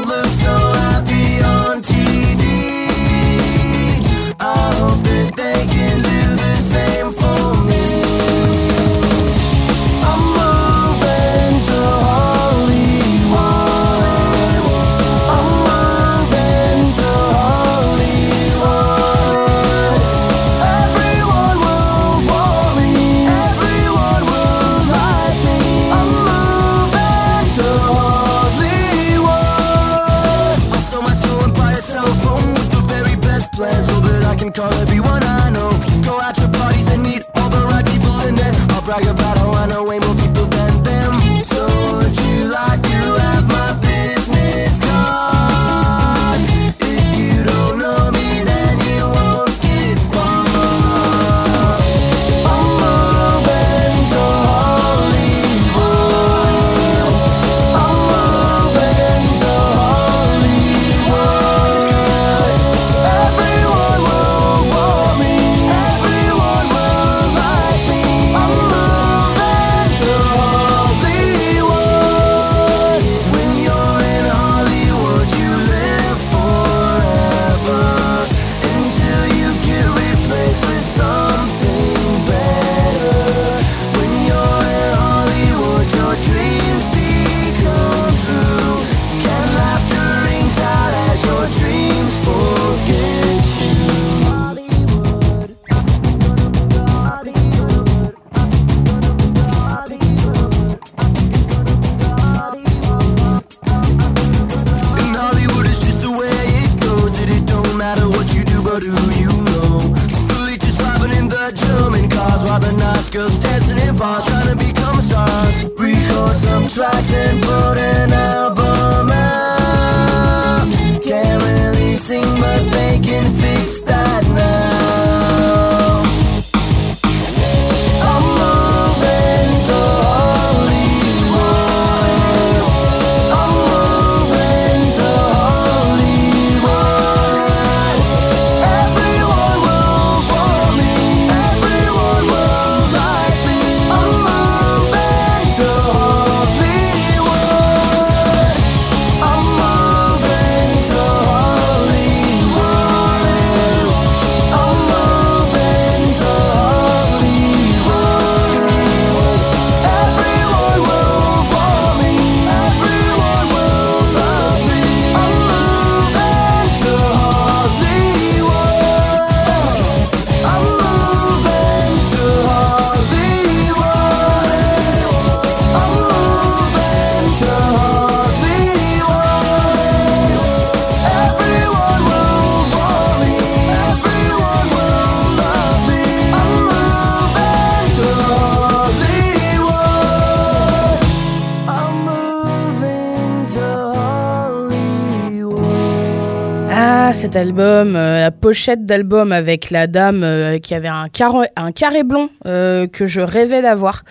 album, 197.41 197.95
euh, 197.95 198.19
la 198.19 198.29
pochette 198.29 198.85
d'album 198.85 199.31
avec 199.31 199.71
la 199.71 199.87
dame 199.87 200.23
euh, 200.23 200.59
qui 200.59 200.75
avait 200.75 200.87
un, 200.87 201.09
carré, 201.09 201.47
un 201.55 201.71
carré 201.71 202.03
blond 202.03 202.29
euh, 202.45 202.87
que 202.87 203.07
je 203.07 203.19
rêvais 203.19 203.63
d'avoir. 203.63 204.03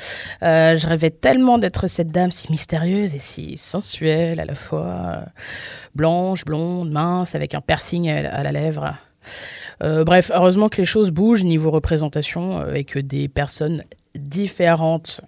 Je 0.43 0.87
rêvais 0.87 1.11
tellement 1.11 1.59
d'être 1.59 1.87
cette 1.87 2.11
dame 2.11 2.33
si 2.33 2.51
mystérieuse 2.51 3.14
et 3.14 3.21
si 3.21 3.57
sensuelle 3.57 4.40
à 4.40 4.45
la 4.45 4.57
fois. 4.57 5.23
blanche, 5.95 6.45
blonde, 6.45 6.90
mince, 6.90 7.35
avec 7.37 7.55
un 7.55 7.61
piercing 7.61 8.11
à, 8.11 8.35
à 8.35 8.43
la 8.43 8.53
lèvre. 8.53 8.97
Bref, 9.81 10.31
heureusement 10.35 10.69
que 10.69 10.79
les 10.79 10.85
choses 10.85 11.11
bougent 11.11 11.45
niveau 11.45 11.71
représentation 11.71 12.66
et 12.75 12.85
que 12.85 12.99
des 12.99 13.29
personnes 13.29 13.85
différentes, 14.14 15.21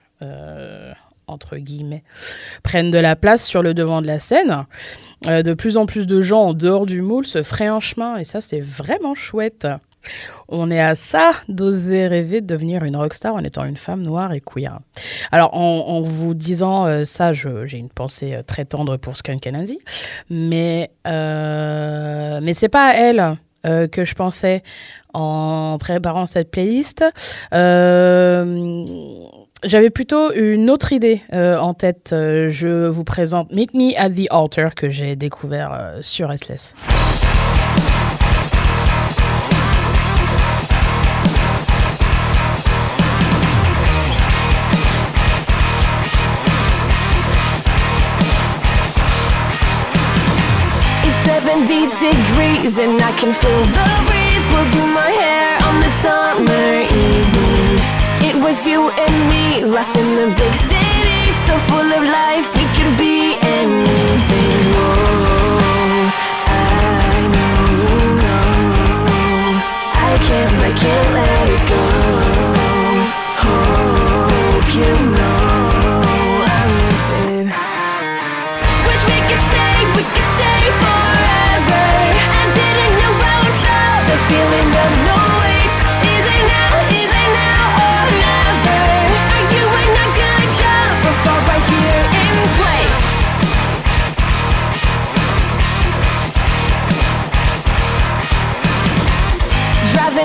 entre 1.27 1.57
guillemets, 1.57 2.03
prennent 2.63 2.91
de 2.91 2.99
la 2.99 3.17
place 3.17 3.47
sur 3.47 3.63
le 3.63 3.75
devant 3.75 4.03
de 4.03 4.07
la 4.07 4.19
scène. 4.19 4.67
Euh, 5.27 5.43
de 5.43 5.55
plus 5.55 5.77
en 5.77 5.87
plus 5.87 6.07
de 6.07 6.21
gens 6.21 6.41
en 6.41 6.55
dehors 6.55 6.87
du 6.87 7.01
moule 7.01 7.27
se 7.27 7.43
feraient 7.43 7.67
un 7.67 7.81
chemin 7.81 8.17
et 8.17 8.25
ça 8.25 8.41
c'est 8.41 8.61
vraiment 8.61 9.15
chouette. 9.15 9.69
On 10.49 10.69
est 10.71 10.81
à 10.81 10.97
ça 10.97 11.31
d'oser 11.49 12.09
rêver 12.09 12.41
de 12.41 12.47
devenir 12.47 12.83
une 12.83 12.97
rockstar 12.97 13.35
en 13.35 13.45
étant 13.45 13.65
une 13.65 13.77
femme 13.77 14.03
noire 14.03 14.33
et 14.33 14.41
queer. 14.41 14.81
Alors 15.31 15.55
en, 15.55 16.01
vous 16.01 16.35
disant 16.35 16.87
euh, 16.87 17.05
ça, 17.05 17.33
j'ai 17.33 17.79
une 17.79 17.89
pensée 17.89 18.35
euh, 18.35 18.43
très 18.43 18.65
tendre 18.65 18.97
pour 18.97 19.17
Skunk 19.17 19.47
Anansi, 19.47 19.79
mais 20.29 20.91
mais 21.05 22.53
c'est 22.53 22.69
pas 22.69 22.89
à 22.89 22.95
elle 22.95 23.37
que 23.93 24.05
je 24.05 24.15
pensais 24.15 24.65
en 25.15 25.77
préparant 25.79 26.27
cette 26.27 26.51
playlist. 26.51 27.05
J'avais 29.65 29.91
plutôt 29.91 30.33
une 30.33 30.71
autre 30.71 30.93
idée 30.93 31.23
euh, 31.33 31.57
en 31.59 31.75
tête. 31.75 32.11
Euh, 32.13 32.49
je 32.51 32.87
vous 32.89 33.05
présente 33.05 33.53
Meet 33.53 33.75
Me 33.75 33.97
at 33.97 34.11
the 34.11 34.27
Altar 34.31 34.75
que 34.75 34.91
j'ai 34.91 35.17
découvert 35.17 35.73
euh, 35.73 35.99
sur 36.01 36.29
Restless. 36.29 36.75
It's 51.05 51.25
70 51.25 51.91
degrees 52.01 52.79
and 52.79 53.01
I 53.01 53.13
can 53.21 53.33
feel 53.33 53.63
the 53.63 54.03
breeze 54.07 54.47
will 54.53 54.71
do 54.71 54.87
my 54.93 55.11
hair 55.11 55.59
on 55.69 55.81
this 55.81 55.95
summer 56.03 56.82
was 58.53 58.67
you 58.67 58.91
and 58.91 59.31
me, 59.31 59.65
lost 59.65 59.97
in 59.97 60.09
the 60.15 60.27
big 60.37 60.55
city, 60.69 61.33
so 61.47 61.57
full 61.69 61.91
of 61.99 62.03
life 62.05 62.49
we 62.57 62.65
could 62.77 62.97
be 62.99 63.37
anything. 63.41 64.61
Whoa, 64.75 66.11
I 66.47 67.29
know 67.35 67.57
you 67.81 67.99
know 68.23 68.51
I 70.09 70.13
can't, 70.27 70.57
I 70.69 70.73
can't 70.83 71.11
let 71.19 71.47
it 71.57 71.63
go. 71.73 71.85
Hope 73.45 74.71
you 74.81 75.12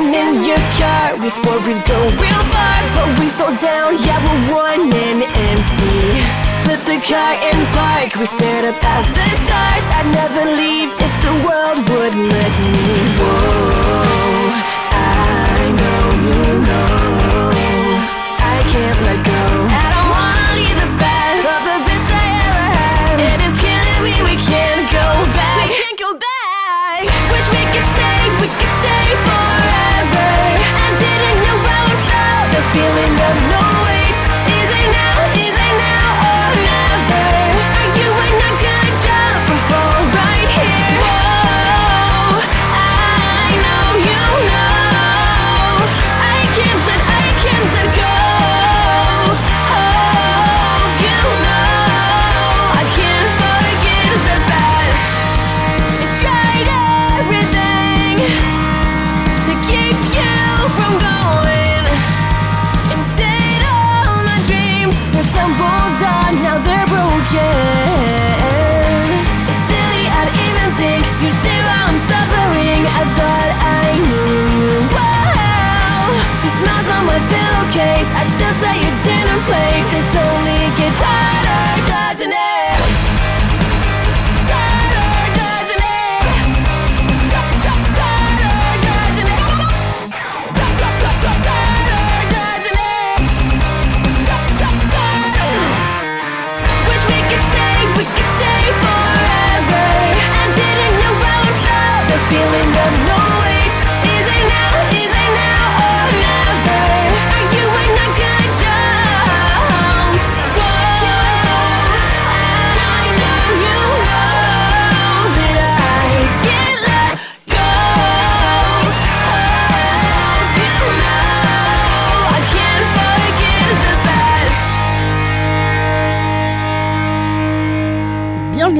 Driving 0.07 0.37
in 0.37 0.43
your 0.45 0.63
car, 0.79 1.17
we 1.19 1.29
swore 1.29 1.59
we'd 1.65 1.83
go 1.85 1.99
real 2.15 2.43
far, 2.53 2.79
but 2.95 3.19
we 3.19 3.27
slow 3.29 3.53
down, 3.57 3.97
yeah, 4.05 4.19
we're 4.23 4.55
running 4.55 5.23
empty. 5.23 6.23
Put 6.63 6.79
the 6.85 6.99
car 7.05 7.33
in 7.43 7.65
park, 7.73 8.15
we 8.15 8.25
stared 8.25 8.65
up 8.65 8.83
at 8.85 9.05
the 9.15 9.27
stars. 9.43 9.85
I'd 9.97 10.07
never 10.13 10.45
leave 10.55 10.91
if 10.99 11.13
the 11.21 11.33
world 11.45 11.79
would 11.89 12.15
let 12.31 12.53
me. 12.63 12.95
Whoa, 13.19 14.51
I 14.91 15.71
know 15.79 16.03
you 16.27 16.43
know 16.67 16.87
I 18.39 18.63
can't 18.71 18.99
let 19.05 19.25
go. 19.25 19.36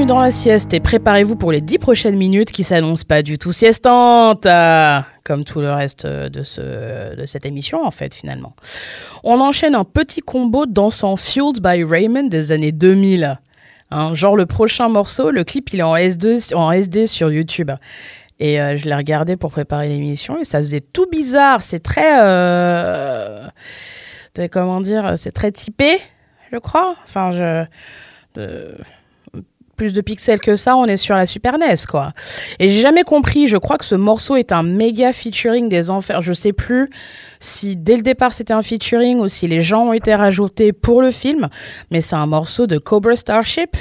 Dans 0.05 0.19
la 0.21 0.31
sieste 0.31 0.73
et 0.73 0.79
préparez-vous 0.79 1.35
pour 1.35 1.51
les 1.51 1.59
10 1.59 1.79
prochaines 1.79 2.15
minutes 2.15 2.51
qui 2.51 2.63
s'annoncent 2.63 3.03
pas 3.05 3.23
du 3.23 3.37
tout 3.37 3.51
siestantes, 3.51 4.45
euh, 4.45 4.99
comme 5.25 5.43
tout 5.43 5.59
le 5.59 5.71
reste 5.71 6.05
de, 6.05 6.43
ce, 6.43 7.15
de 7.15 7.25
cette 7.25 7.45
émission 7.45 7.83
en 7.83 7.89
fait 7.91 8.13
finalement. 8.13 8.55
On 9.23 9.41
enchaîne 9.41 9.75
un 9.75 9.83
petit 9.83 10.21
combo 10.21 10.65
dansant 10.65 11.17
Fueled 11.17 11.61
by 11.61 11.83
Raymond 11.83 12.27
des 12.27 12.51
années 12.51 12.71
2000. 12.71 13.37
Hein, 13.89 14.13
genre 14.13 14.37
le 14.37 14.45
prochain 14.45 14.87
morceau, 14.87 15.31
le 15.31 15.43
clip 15.43 15.73
il 15.73 15.79
est 15.79 15.83
en, 15.83 15.95
S2, 15.95 16.53
en 16.55 16.71
SD 16.71 17.07
sur 17.07 17.31
YouTube. 17.31 17.71
Et 18.39 18.61
euh, 18.61 18.77
je 18.77 18.85
l'ai 18.85 18.95
regardé 18.95 19.35
pour 19.35 19.51
préparer 19.51 19.89
l'émission 19.89 20.39
et 20.39 20.43
ça 20.43 20.59
faisait 20.59 20.81
tout 20.81 21.07
bizarre. 21.09 21.63
C'est 21.63 21.81
très... 21.81 22.21
euh, 22.21 23.47
comment 24.51 24.79
dire 24.79 25.15
C'est 25.17 25.31
très 25.31 25.51
typé, 25.51 25.97
je 26.51 26.57
crois. 26.59 26.95
Enfin, 27.03 27.31
je... 27.33 27.65
plus 29.77 29.93
de 29.93 30.01
pixels 30.01 30.41
que 30.41 30.55
ça, 30.55 30.75
on 30.75 30.85
est 30.85 30.97
sur 30.97 31.15
la 31.15 31.25
Super 31.25 31.57
NES, 31.57 31.85
quoi. 31.87 32.13
Et 32.59 32.67
j'ai 32.67 32.81
jamais 32.81 33.03
compris, 33.03 33.47
je 33.47 33.57
crois 33.57 33.77
que 33.77 33.85
ce 33.85 33.95
morceau 33.95 34.35
est 34.35 34.51
un 34.51 34.63
méga 34.63 35.13
featuring 35.13 35.69
des 35.69 35.89
enfers. 35.89 36.21
Je 36.21 36.33
sais 36.33 36.51
plus 36.51 36.89
si 37.39 37.75
dès 37.75 37.95
le 37.95 38.01
départ 38.01 38.33
c'était 38.33 38.53
un 38.53 38.63
featuring 38.63 39.19
ou 39.19 39.27
si 39.27 39.47
les 39.47 39.61
gens 39.61 39.89
ont 39.89 39.93
été 39.93 40.15
rajoutés 40.15 40.73
pour 40.73 41.01
le 41.01 41.11
film, 41.11 41.47
mais 41.91 42.01
c'est 42.01 42.15
un 42.15 42.25
morceau 42.25 42.65
de 42.65 42.79
Cobra 42.79 43.15
Starship. 43.15 43.77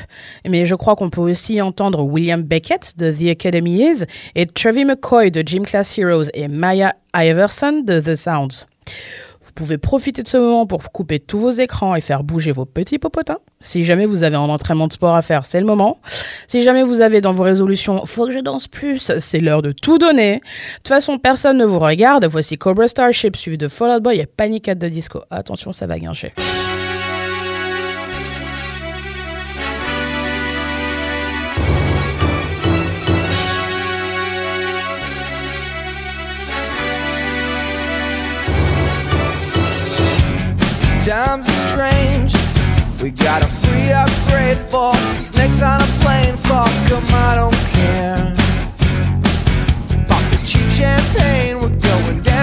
Mais 0.46 0.66
je 0.66 0.74
crois 0.74 0.94
qu'on 0.94 1.10
peut 1.10 1.22
aussi 1.22 1.60
entendre 1.60 2.02
William 2.02 2.42
Beckett 2.42 2.92
de 2.98 3.10
The 3.10 3.30
Academy 3.30 3.82
Is 3.82 4.04
et 4.34 4.46
Trevi 4.46 4.84
McCoy 4.84 5.30
de 5.30 5.42
Gym 5.44 5.64
Class 5.64 5.98
Heroes 5.98 6.28
et 6.34 6.48
Maya 6.48 6.92
Iverson 7.14 7.82
de 7.84 8.00
The 8.00 8.16
Sounds. 8.16 8.66
Vous 9.56 9.64
pouvez 9.64 9.78
profiter 9.78 10.22
de 10.22 10.28
ce 10.28 10.36
moment 10.36 10.66
pour 10.66 10.82
couper 10.92 11.18
tous 11.18 11.38
vos 11.38 11.50
écrans 11.50 11.94
et 11.94 12.02
faire 12.02 12.22
bouger 12.24 12.52
vos 12.52 12.66
petits 12.66 12.98
popotins. 12.98 13.38
Si 13.58 13.84
jamais 13.86 14.04
vous 14.04 14.22
avez 14.22 14.36
un 14.36 14.40
entraînement 14.40 14.86
de 14.86 14.92
sport 14.92 15.14
à 15.14 15.22
faire, 15.22 15.46
c'est 15.46 15.60
le 15.60 15.64
moment. 15.64 15.98
Si 16.46 16.62
jamais 16.62 16.82
vous 16.82 17.00
avez 17.00 17.22
dans 17.22 17.32
vos 17.32 17.42
résolutions, 17.42 18.04
faut 18.04 18.26
que 18.26 18.32
je 18.32 18.40
danse 18.40 18.68
plus, 18.68 19.10
c'est 19.18 19.40
l'heure 19.40 19.62
de 19.62 19.72
tout 19.72 19.96
donner. 19.96 20.34
De 20.34 20.40
toute 20.76 20.88
façon, 20.88 21.18
personne 21.18 21.56
ne 21.56 21.64
vous 21.64 21.78
regarde. 21.78 22.26
Voici 22.26 22.58
Cobra 22.58 22.86
Starship 22.86 23.34
suivi 23.34 23.56
de 23.56 23.68
Fall 23.68 23.92
Out 23.92 24.02
Boy 24.02 24.18
et 24.18 24.26
Panic 24.26 24.68
at 24.68 24.74
the 24.74 24.84
Disco. 24.84 25.22
Attention, 25.30 25.72
ça 25.72 25.86
va 25.86 25.98
guincher. 25.98 26.34
We 43.06 43.12
got 43.12 43.40
a 43.40 43.46
free 43.46 43.92
upgrade 43.92 44.58
for 44.58 44.92
snakes 45.22 45.62
on 45.62 45.80
a 45.80 45.86
plane. 46.02 46.36
Fuck 46.38 46.68
Fuck 46.88 46.90
'em, 46.90 47.14
I 47.14 47.36
don't 47.36 47.54
care. 47.72 48.34
Pop 50.08 50.24
the 50.32 50.38
cheap 50.44 50.68
champagne. 50.72 51.60
We're 51.60 51.78
going 51.88 52.20
down 52.22 52.35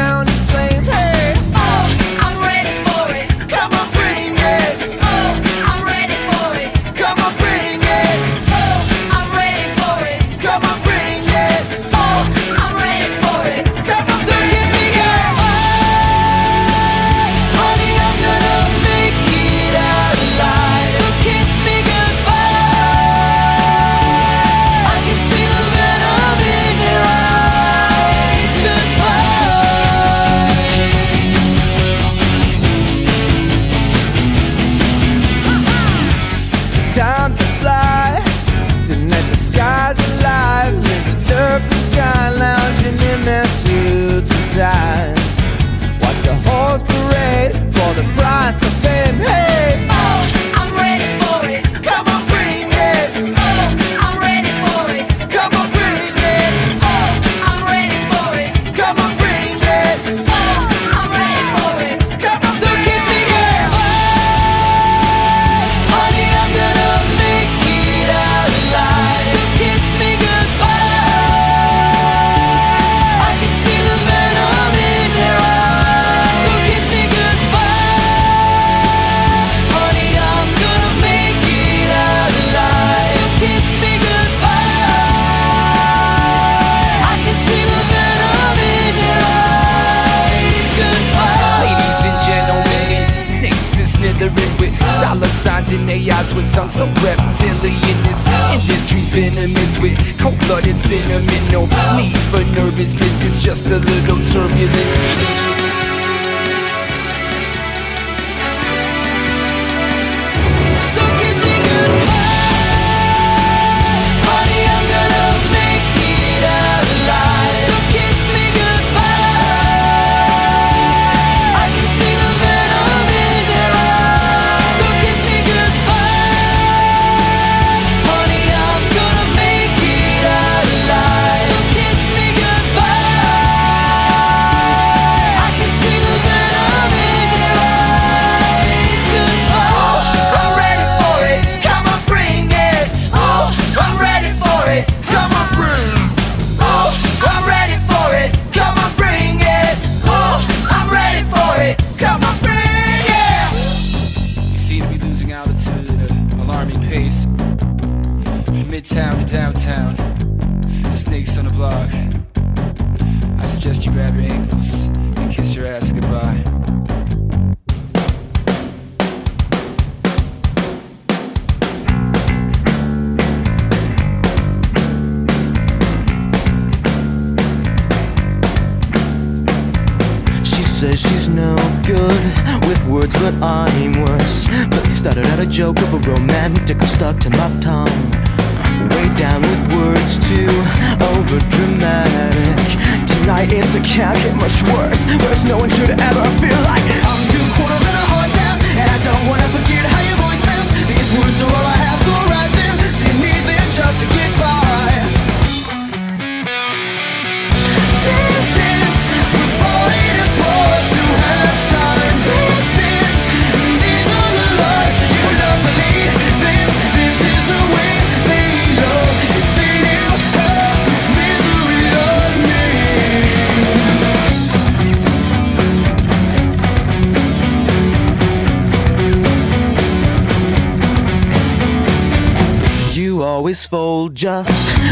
always 233.33 233.65
fold 233.65 234.13
just 234.13 234.47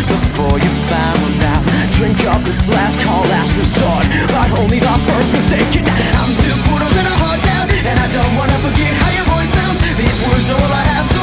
before 0.09 0.57
you 0.57 0.71
found 0.89 1.43
out. 1.53 1.63
Drink 1.93 2.17
up, 2.25 2.41
it's 2.49 2.67
last 2.67 2.97
call, 3.05 3.21
last 3.29 3.53
resort, 3.55 4.05
but 4.33 4.49
only 4.57 4.79
the 4.79 4.95
first 5.05 5.29
mistake. 5.31 5.69
I'm 6.17 6.31
two 6.41 6.57
quarters 6.65 6.95
and 6.97 7.05
a 7.05 7.15
heart 7.21 7.41
down, 7.45 7.69
and 7.69 7.97
I 8.01 8.07
don't 8.09 8.33
wanna 8.39 8.57
forget 8.65 8.91
how 8.97 9.11
your 9.13 9.27
voice 9.29 9.51
sounds. 9.53 9.79
These 9.93 10.17
words 10.25 10.49
are 10.49 10.57
all 10.57 10.73
I 10.73 10.83
have. 10.89 11.05
So 11.05 11.20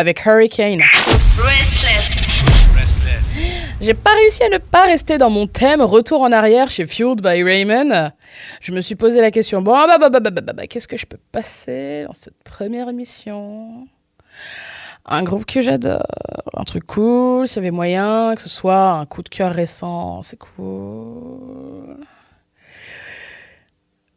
avec 0.00 0.24
Hurricane. 0.24 0.80
Restless. 1.36 2.10
J'ai 3.82 3.92
pas 3.92 4.14
réussi 4.14 4.42
à 4.42 4.48
ne 4.48 4.56
pas 4.56 4.84
rester 4.84 5.18
dans 5.18 5.28
mon 5.28 5.46
thème 5.46 5.82
retour 5.82 6.22
en 6.22 6.32
arrière 6.32 6.70
chez 6.70 6.86
Fueled 6.86 7.20
by 7.20 7.42
Raymond. 7.42 8.10
Je 8.62 8.72
me 8.72 8.80
suis 8.80 8.94
posé 8.94 9.20
la 9.20 9.30
question 9.30 9.60
bon, 9.60 9.72
bah, 9.72 9.98
bah, 9.98 10.08
bah, 10.08 10.20
bah, 10.20 10.30
bah, 10.30 10.40
bah, 10.40 10.52
bah, 10.54 10.66
qu'est-ce 10.66 10.88
que 10.88 10.96
je 10.96 11.04
peux 11.04 11.18
passer 11.32 12.04
dans 12.06 12.14
cette 12.14 12.42
première 12.42 12.88
émission? 12.88 13.86
Un 15.04 15.22
groupe 15.22 15.44
que 15.44 15.60
j'adore, 15.60 16.06
un 16.54 16.64
truc 16.64 16.86
cool, 16.86 17.46
s'il 17.46 17.56
y 17.56 17.58
avait 17.58 17.70
moyen, 17.70 18.34
que 18.36 18.42
ce 18.42 18.48
soit 18.48 18.92
un 18.92 19.04
coup 19.04 19.22
de 19.22 19.28
cœur 19.28 19.52
récent, 19.52 20.22
c'est 20.22 20.38
cool. 20.38 21.98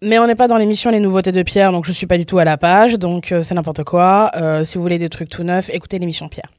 Mais 0.04 0.20
on 0.20 0.28
n'est 0.28 0.36
pas 0.36 0.49
dans 0.49 0.58
l'émission 0.58 0.91
Les 0.91 0.99
Nouveautés 0.99 1.32
de 1.32 1.41
Pierre, 1.43 1.72
donc 1.72 1.86
je 1.86 1.93
suis 1.93 2.08
pas 2.08 2.18
du 2.18 2.26
tout 2.26 2.38
à 2.38 2.43
la 2.43 2.58
page, 2.58 2.95
donc 2.99 3.32
euh, 3.32 3.41
c'est 3.41 3.56
n'importe 3.56 3.86
quoi. 3.86 4.32
Euh, 4.36 4.66
si 4.66 4.78
vous 4.78 4.82
voulez 4.82 4.97
des 4.97 5.08
trucs 5.08 5.30
tout 5.30 5.43
neufs, 5.43 5.70
écoutez 5.70 5.97
l'émission 5.97 6.28
Pierre. 6.28 6.49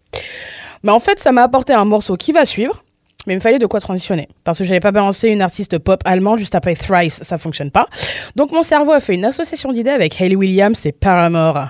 Mais 0.82 0.90
en 0.90 0.98
fait, 0.98 1.20
ça 1.20 1.30
m'a 1.30 1.42
apporté 1.42 1.74
un 1.74 1.84
morceau 1.84 2.16
qui 2.16 2.32
va 2.32 2.46
suivre, 2.46 2.82
mais 3.26 3.34
il 3.34 3.36
me 3.36 3.42
fallait 3.42 3.58
de 3.58 3.66
quoi 3.66 3.80
transitionner. 3.80 4.28
Parce 4.44 4.58
que 4.58 4.64
j'avais 4.64 4.80
pas 4.80 4.92
balancé 4.92 5.28
une 5.28 5.42
artiste 5.42 5.78
pop 5.78 6.00
allemande 6.06 6.38
juste 6.38 6.54
après 6.54 6.74
Thrice, 6.74 7.22
ça 7.22 7.36
fonctionne 7.36 7.70
pas. 7.70 7.86
Donc 8.34 8.50
mon 8.50 8.62
cerveau 8.62 8.92
a 8.92 9.00
fait 9.00 9.14
une 9.14 9.26
association 9.26 9.72
d'idées 9.72 9.90
avec 9.90 10.18
Hayley 10.18 10.36
Williams 10.36 10.86
et 10.86 10.92
Paramore. 10.92 11.66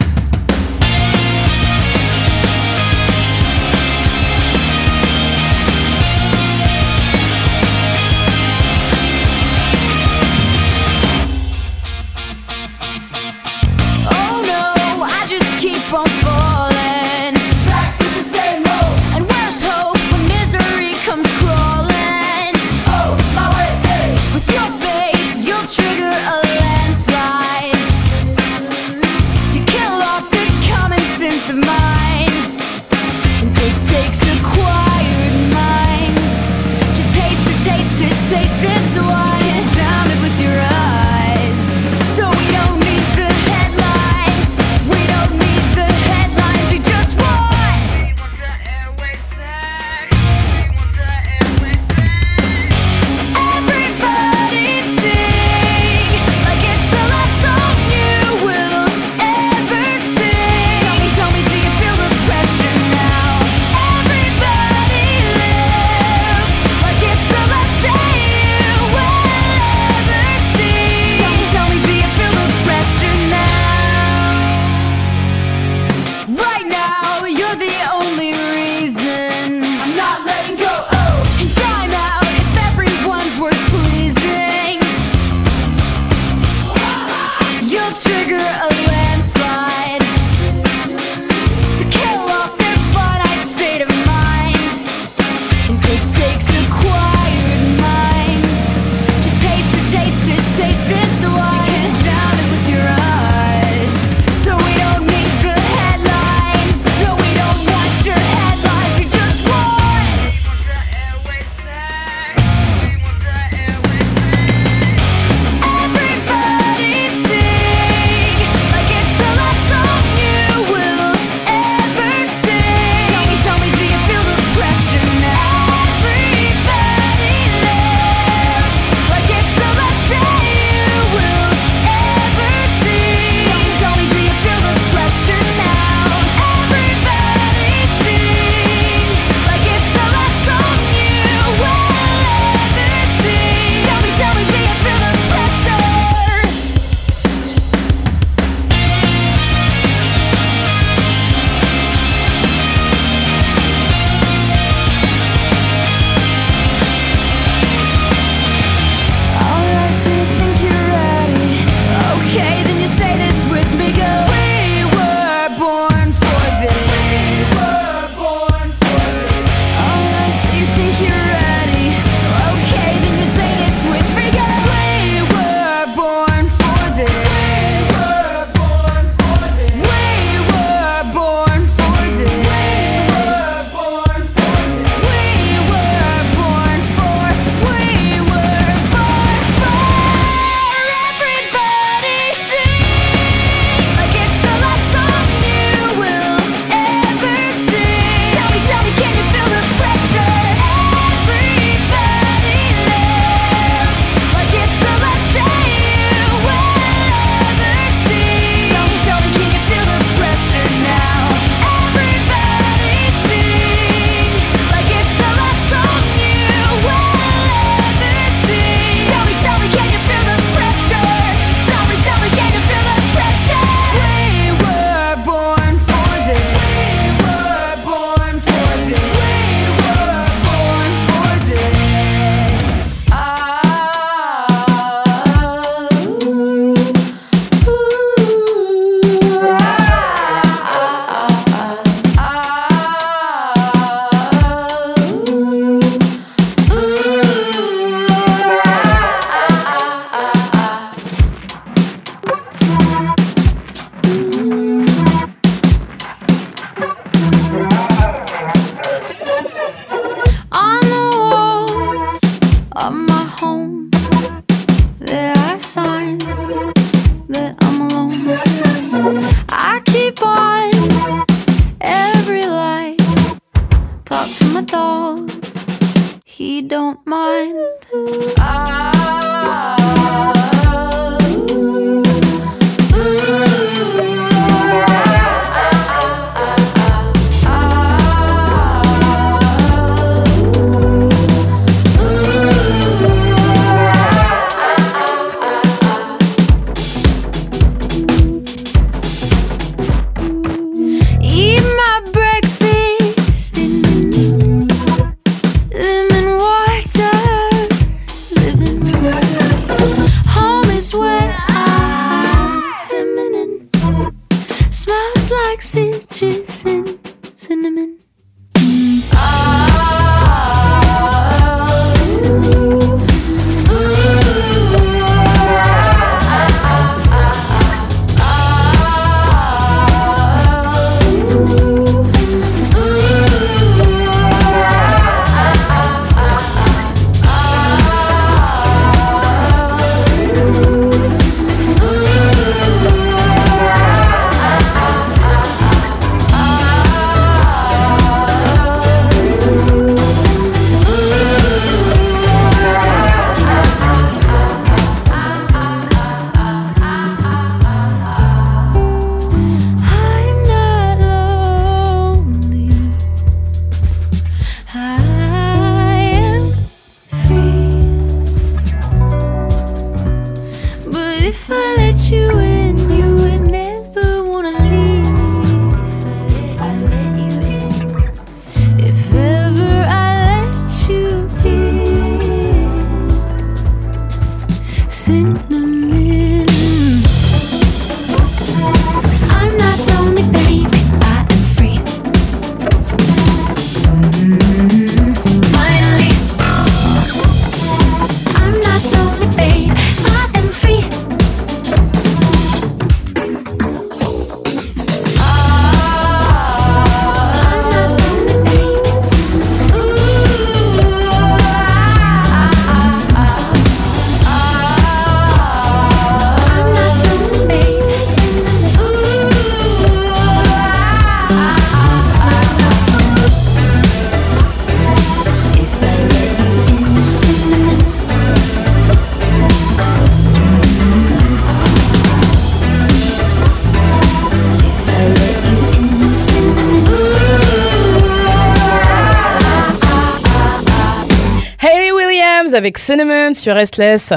Avec 442.74 442.78
Cinnamon 442.78 443.34
sur 443.34 443.54
Restless. 443.54 444.12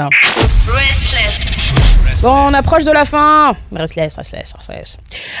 Bon, 2.20 2.48
on 2.48 2.54
approche 2.54 2.82
de 2.82 2.90
la 2.90 3.04
fin. 3.04 3.54
Restless, 3.70 4.16
restless, 4.16 4.52
restless. 4.56 4.96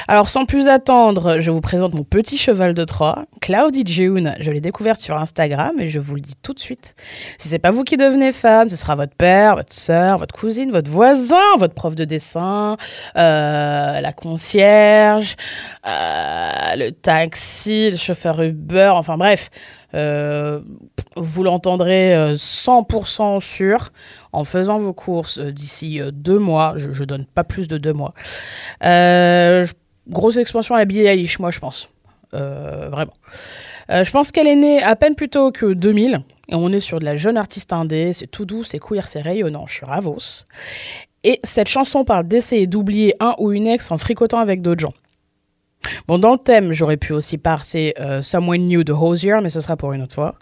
Alors, 0.06 0.30
sans 0.30 0.44
plus 0.44 0.68
attendre, 0.68 1.40
je 1.40 1.50
vous 1.50 1.60
présente 1.60 1.94
mon 1.94 2.04
petit 2.04 2.36
cheval 2.36 2.74
de 2.74 2.84
Troie, 2.84 3.24
Cloudy 3.40 3.82
June. 3.84 4.34
Je 4.38 4.52
l'ai 4.52 4.60
découverte 4.60 5.00
sur 5.00 5.16
Instagram 5.16 5.72
et 5.80 5.88
je 5.88 5.98
vous 5.98 6.14
le 6.14 6.20
dis 6.20 6.36
tout 6.40 6.52
de 6.52 6.60
suite. 6.60 6.94
Si 7.38 7.48
c'est 7.48 7.58
pas 7.58 7.72
vous 7.72 7.82
qui 7.82 7.96
devenez 7.96 8.32
fan, 8.32 8.68
ce 8.68 8.76
sera 8.76 8.94
votre 8.94 9.16
père, 9.16 9.56
votre 9.56 9.72
sœur, 9.72 10.18
votre 10.18 10.34
cousine, 10.34 10.70
votre 10.70 10.90
voisin, 10.90 11.56
votre 11.58 11.74
prof 11.74 11.96
de 11.96 12.04
dessin, 12.04 12.76
euh, 13.16 14.00
la 14.00 14.12
concierge, 14.12 15.34
euh, 15.84 16.50
le 16.76 16.90
taxi, 16.90 17.90
le 17.90 17.96
chauffeur 17.96 18.40
Uber, 18.40 18.92
enfin 18.94 19.16
bref. 19.16 19.50
Euh, 19.94 20.60
vous 21.16 21.42
l'entendrez 21.42 22.14
euh, 22.14 22.34
100% 22.34 23.40
sûr 23.40 23.88
en 24.32 24.44
faisant 24.44 24.78
vos 24.78 24.92
courses 24.92 25.38
euh, 25.38 25.52
d'ici 25.52 26.00
euh, 26.00 26.10
deux 26.12 26.38
mois. 26.38 26.74
Je, 26.76 27.04
donne 27.04 27.24
pas 27.26 27.44
plus 27.44 27.68
de 27.68 27.78
deux 27.78 27.92
mois. 27.92 28.14
Euh, 28.84 29.66
grosse 30.08 30.36
expansion 30.36 30.74
à 30.74 30.78
la 30.78 30.84
Billie 30.84 31.36
moi, 31.38 31.50
je 31.50 31.58
pense. 31.58 31.88
Euh, 32.34 32.88
vraiment. 32.90 33.12
Euh, 33.90 34.04
je 34.04 34.10
pense 34.10 34.32
qu'elle 34.32 34.46
est 34.46 34.56
née 34.56 34.82
à 34.82 34.96
peine 34.96 35.14
plus 35.14 35.28
tôt 35.28 35.50
que 35.50 35.72
2000. 35.72 36.20
Et 36.50 36.54
on 36.54 36.70
est 36.72 36.80
sur 36.80 36.98
de 36.98 37.04
la 37.04 37.16
jeune 37.16 37.36
artiste 37.36 37.72
indé. 37.72 38.12
C'est 38.12 38.26
tout 38.26 38.44
doux, 38.44 38.64
c'est 38.64 38.78
queer, 38.78 39.08
c'est 39.08 39.20
rayonnant. 39.20 39.66
Je 39.66 39.74
suis 39.74 39.86
Ravos. 39.86 40.44
Et 41.24 41.40
cette 41.42 41.68
chanson 41.68 42.04
parle 42.04 42.28
d'essayer 42.28 42.66
d'oublier 42.66 43.14
un 43.20 43.34
ou 43.38 43.52
une 43.52 43.66
ex 43.66 43.90
en 43.90 43.98
fricotant 43.98 44.38
avec 44.38 44.62
d'autres 44.62 44.80
gens. 44.80 44.94
Bon, 46.06 46.18
dans 46.18 46.32
le 46.32 46.38
thème, 46.38 46.72
j'aurais 46.72 46.96
pu 46.96 47.12
aussi 47.12 47.38
passer 47.38 47.94
euh, 48.00 48.22
Someone 48.22 48.66
New 48.66 48.84
de 48.84 48.92
Hosier, 48.92 49.36
mais 49.42 49.50
ce 49.50 49.60
sera 49.60 49.76
pour 49.76 49.92
une 49.92 50.02
autre 50.02 50.14
fois. 50.14 50.34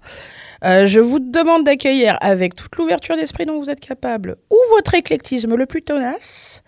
Euh, 0.65 0.87
je 0.87 1.01
vous 1.01 1.19
demande 1.19 1.65
d'accueillir 1.65 2.17
avec 2.21 2.55
toute 2.55 2.77
l'ouverture 2.77 3.17
d'esprit 3.17 3.45
dont 3.45 3.59
vous 3.59 3.71
êtes 3.71 3.81
capable, 3.81 4.37
ou 4.51 4.57
votre 4.71 4.95
éclectisme 4.95 5.55
le 5.55 5.67
plus 5.67 5.83
tenace, 5.83 6.63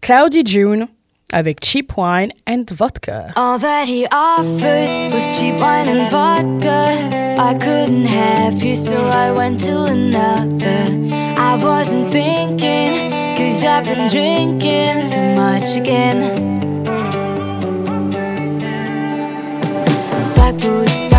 Cloudy 0.00 0.42
June 0.44 0.88
avec 1.32 1.64
Cheap 1.64 1.96
Wine 1.96 2.32
and 2.48 2.64
Vodka. 2.72 3.32
All 3.36 3.58
that 3.58 3.86
he 3.86 4.06
offered 4.10 5.12
was 5.12 5.38
cheap 5.38 5.56
wine 5.56 5.88
and 5.88 6.10
vodka. 6.10 7.36
I 7.38 7.54
couldn't 7.54 8.06
have 8.06 8.62
you, 8.62 8.74
so 8.74 8.96
I 8.96 9.30
went 9.30 9.60
to 9.60 9.84
another. 9.84 10.88
I 11.36 11.56
wasn't 11.62 12.10
thinking, 12.10 13.36
cause 13.36 13.62
I've 13.62 13.84
been 13.84 14.08
drinking 14.08 15.08
too 15.08 15.36
much 15.36 15.76
again. 15.76 16.57
Who's 20.60 21.17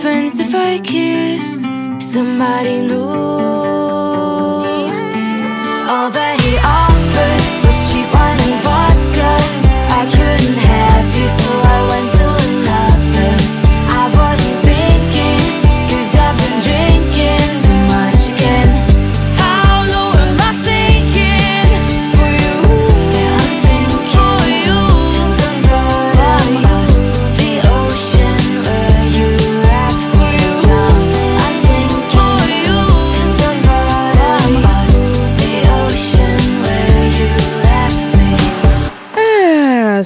difference 0.00 0.38
if 0.40 0.54
I 0.54 0.78
kiss 0.78 1.60
somebody 2.12 2.80
new? 2.80 3.04
All 5.92 6.10
that 6.10 6.39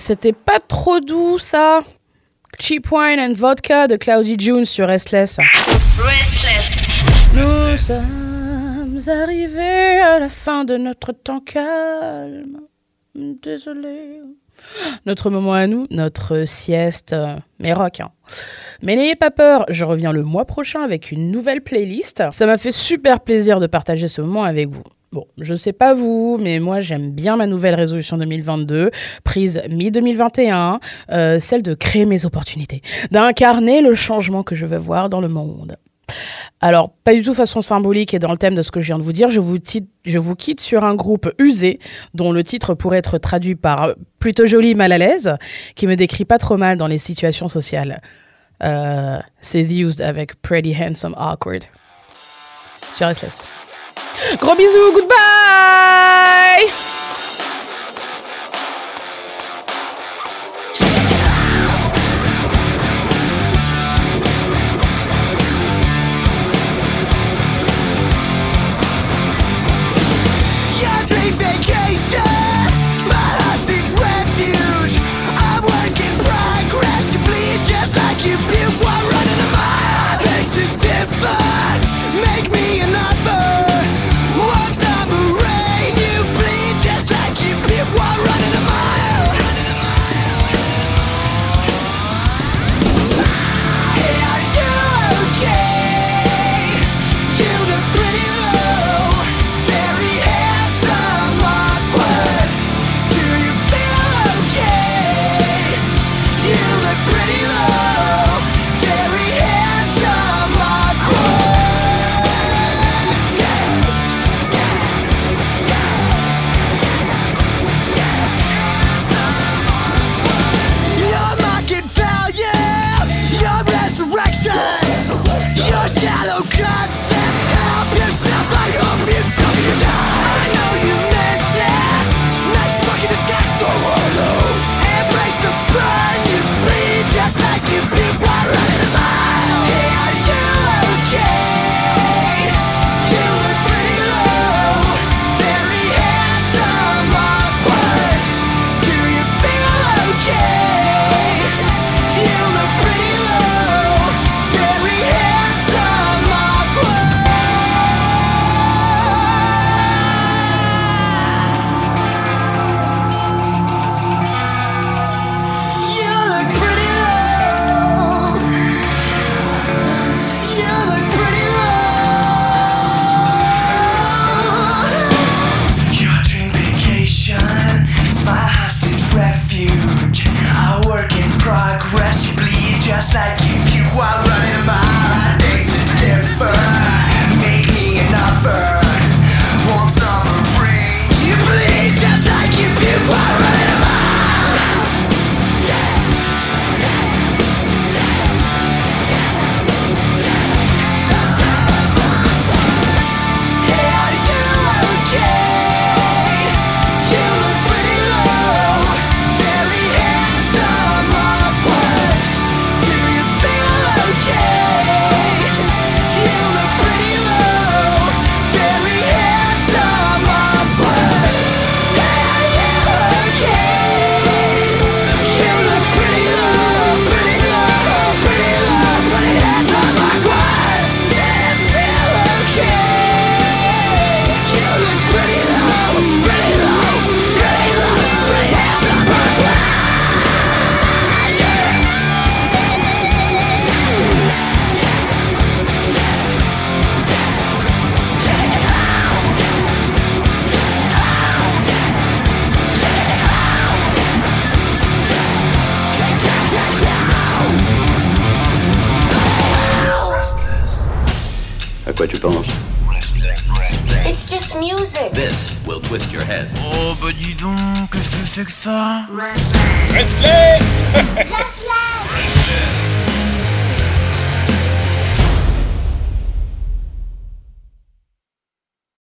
C'était 0.06 0.34
pas 0.34 0.60
trop 0.60 1.00
doux 1.00 1.38
ça. 1.38 1.80
Cheap 2.58 2.92
Wine 2.92 3.18
and 3.18 3.32
Vodka 3.32 3.86
de 3.88 3.96
Cloudy 3.96 4.36
June 4.38 4.66
sur 4.66 4.86
Restless. 4.86 5.38
Restless. 5.98 7.32
Nous 7.34 7.78
sommes 7.78 8.98
arrivés 9.08 10.00
à 10.00 10.18
la 10.18 10.28
fin 10.28 10.66
de 10.66 10.76
notre 10.76 11.12
temps 11.12 11.40
calme. 11.40 12.60
Désolé. 13.14 14.20
Notre 15.06 15.30
moment 15.30 15.54
à 15.54 15.66
nous, 15.66 15.86
notre 15.90 16.44
sieste, 16.44 17.14
euh, 17.14 17.36
mais 17.58 17.72
rock. 17.72 18.00
hein. 18.00 18.10
Mais 18.82 18.96
n'ayez 18.96 19.16
pas 19.16 19.30
peur, 19.30 19.64
je 19.68 19.84
reviens 19.84 20.12
le 20.12 20.22
mois 20.22 20.44
prochain 20.44 20.82
avec 20.82 21.10
une 21.10 21.30
nouvelle 21.30 21.60
playlist. 21.60 22.22
Ça 22.30 22.46
m'a 22.46 22.58
fait 22.58 22.72
super 22.72 23.20
plaisir 23.20 23.60
de 23.60 23.66
partager 23.66 24.08
ce 24.08 24.20
moment 24.20 24.44
avec 24.44 24.68
vous. 24.68 24.82
Bon, 25.12 25.26
je 25.40 25.54
sais 25.54 25.72
pas 25.72 25.94
vous, 25.94 26.38
mais 26.40 26.58
moi 26.58 26.80
j'aime 26.80 27.12
bien 27.12 27.36
ma 27.36 27.46
nouvelle 27.46 27.76
résolution 27.76 28.18
2022, 28.18 28.90
prise 29.22 29.62
mi-2021, 29.70 30.80
euh, 31.12 31.38
celle 31.38 31.62
de 31.62 31.74
créer 31.74 32.04
mes 32.04 32.26
opportunités, 32.26 32.82
d'incarner 33.12 33.80
le 33.80 33.94
changement 33.94 34.42
que 34.42 34.56
je 34.56 34.66
veux 34.66 34.76
voir 34.76 35.08
dans 35.08 35.20
le 35.20 35.28
monde. 35.28 35.76
Alors, 36.60 36.90
pas 37.04 37.12
du 37.12 37.22
tout 37.22 37.34
façon 37.34 37.62
symbolique 37.62 38.14
et 38.14 38.18
dans 38.18 38.32
le 38.32 38.38
thème 38.38 38.54
de 38.54 38.62
ce 38.62 38.70
que 38.70 38.80
je 38.80 38.86
viens 38.86 38.98
de 38.98 39.02
vous 39.02 39.12
dire, 39.12 39.30
je 39.30 39.40
vous, 39.40 40.34
quitte 40.34 40.60
sur 40.60 40.84
un 40.84 40.94
groupe 40.94 41.30
usé, 41.38 41.78
dont 42.14 42.32
le 42.32 42.42
titre 42.42 42.74
pourrait 42.74 42.98
être 42.98 43.18
traduit 43.18 43.54
par 43.54 43.94
plutôt 44.18 44.46
joli 44.46 44.74
mal 44.74 44.92
à 44.92 44.98
l'aise, 44.98 45.36
qui 45.74 45.86
me 45.86 45.96
décrit 45.96 46.24
pas 46.24 46.38
trop 46.38 46.56
mal 46.56 46.78
dans 46.78 46.86
les 46.86 46.98
situations 46.98 47.48
sociales. 47.48 48.00
Euh, 48.62 49.18
C'est 49.40 49.64
The 49.64 49.72
Used 49.72 50.00
avec 50.00 50.40
Pretty 50.40 50.74
Handsome 50.74 51.14
Awkward. 51.18 51.64
Sur 52.92 53.14
SLS. 53.14 53.42
Gros 54.40 54.54
bisous, 54.54 54.92
goodbye 54.94 55.14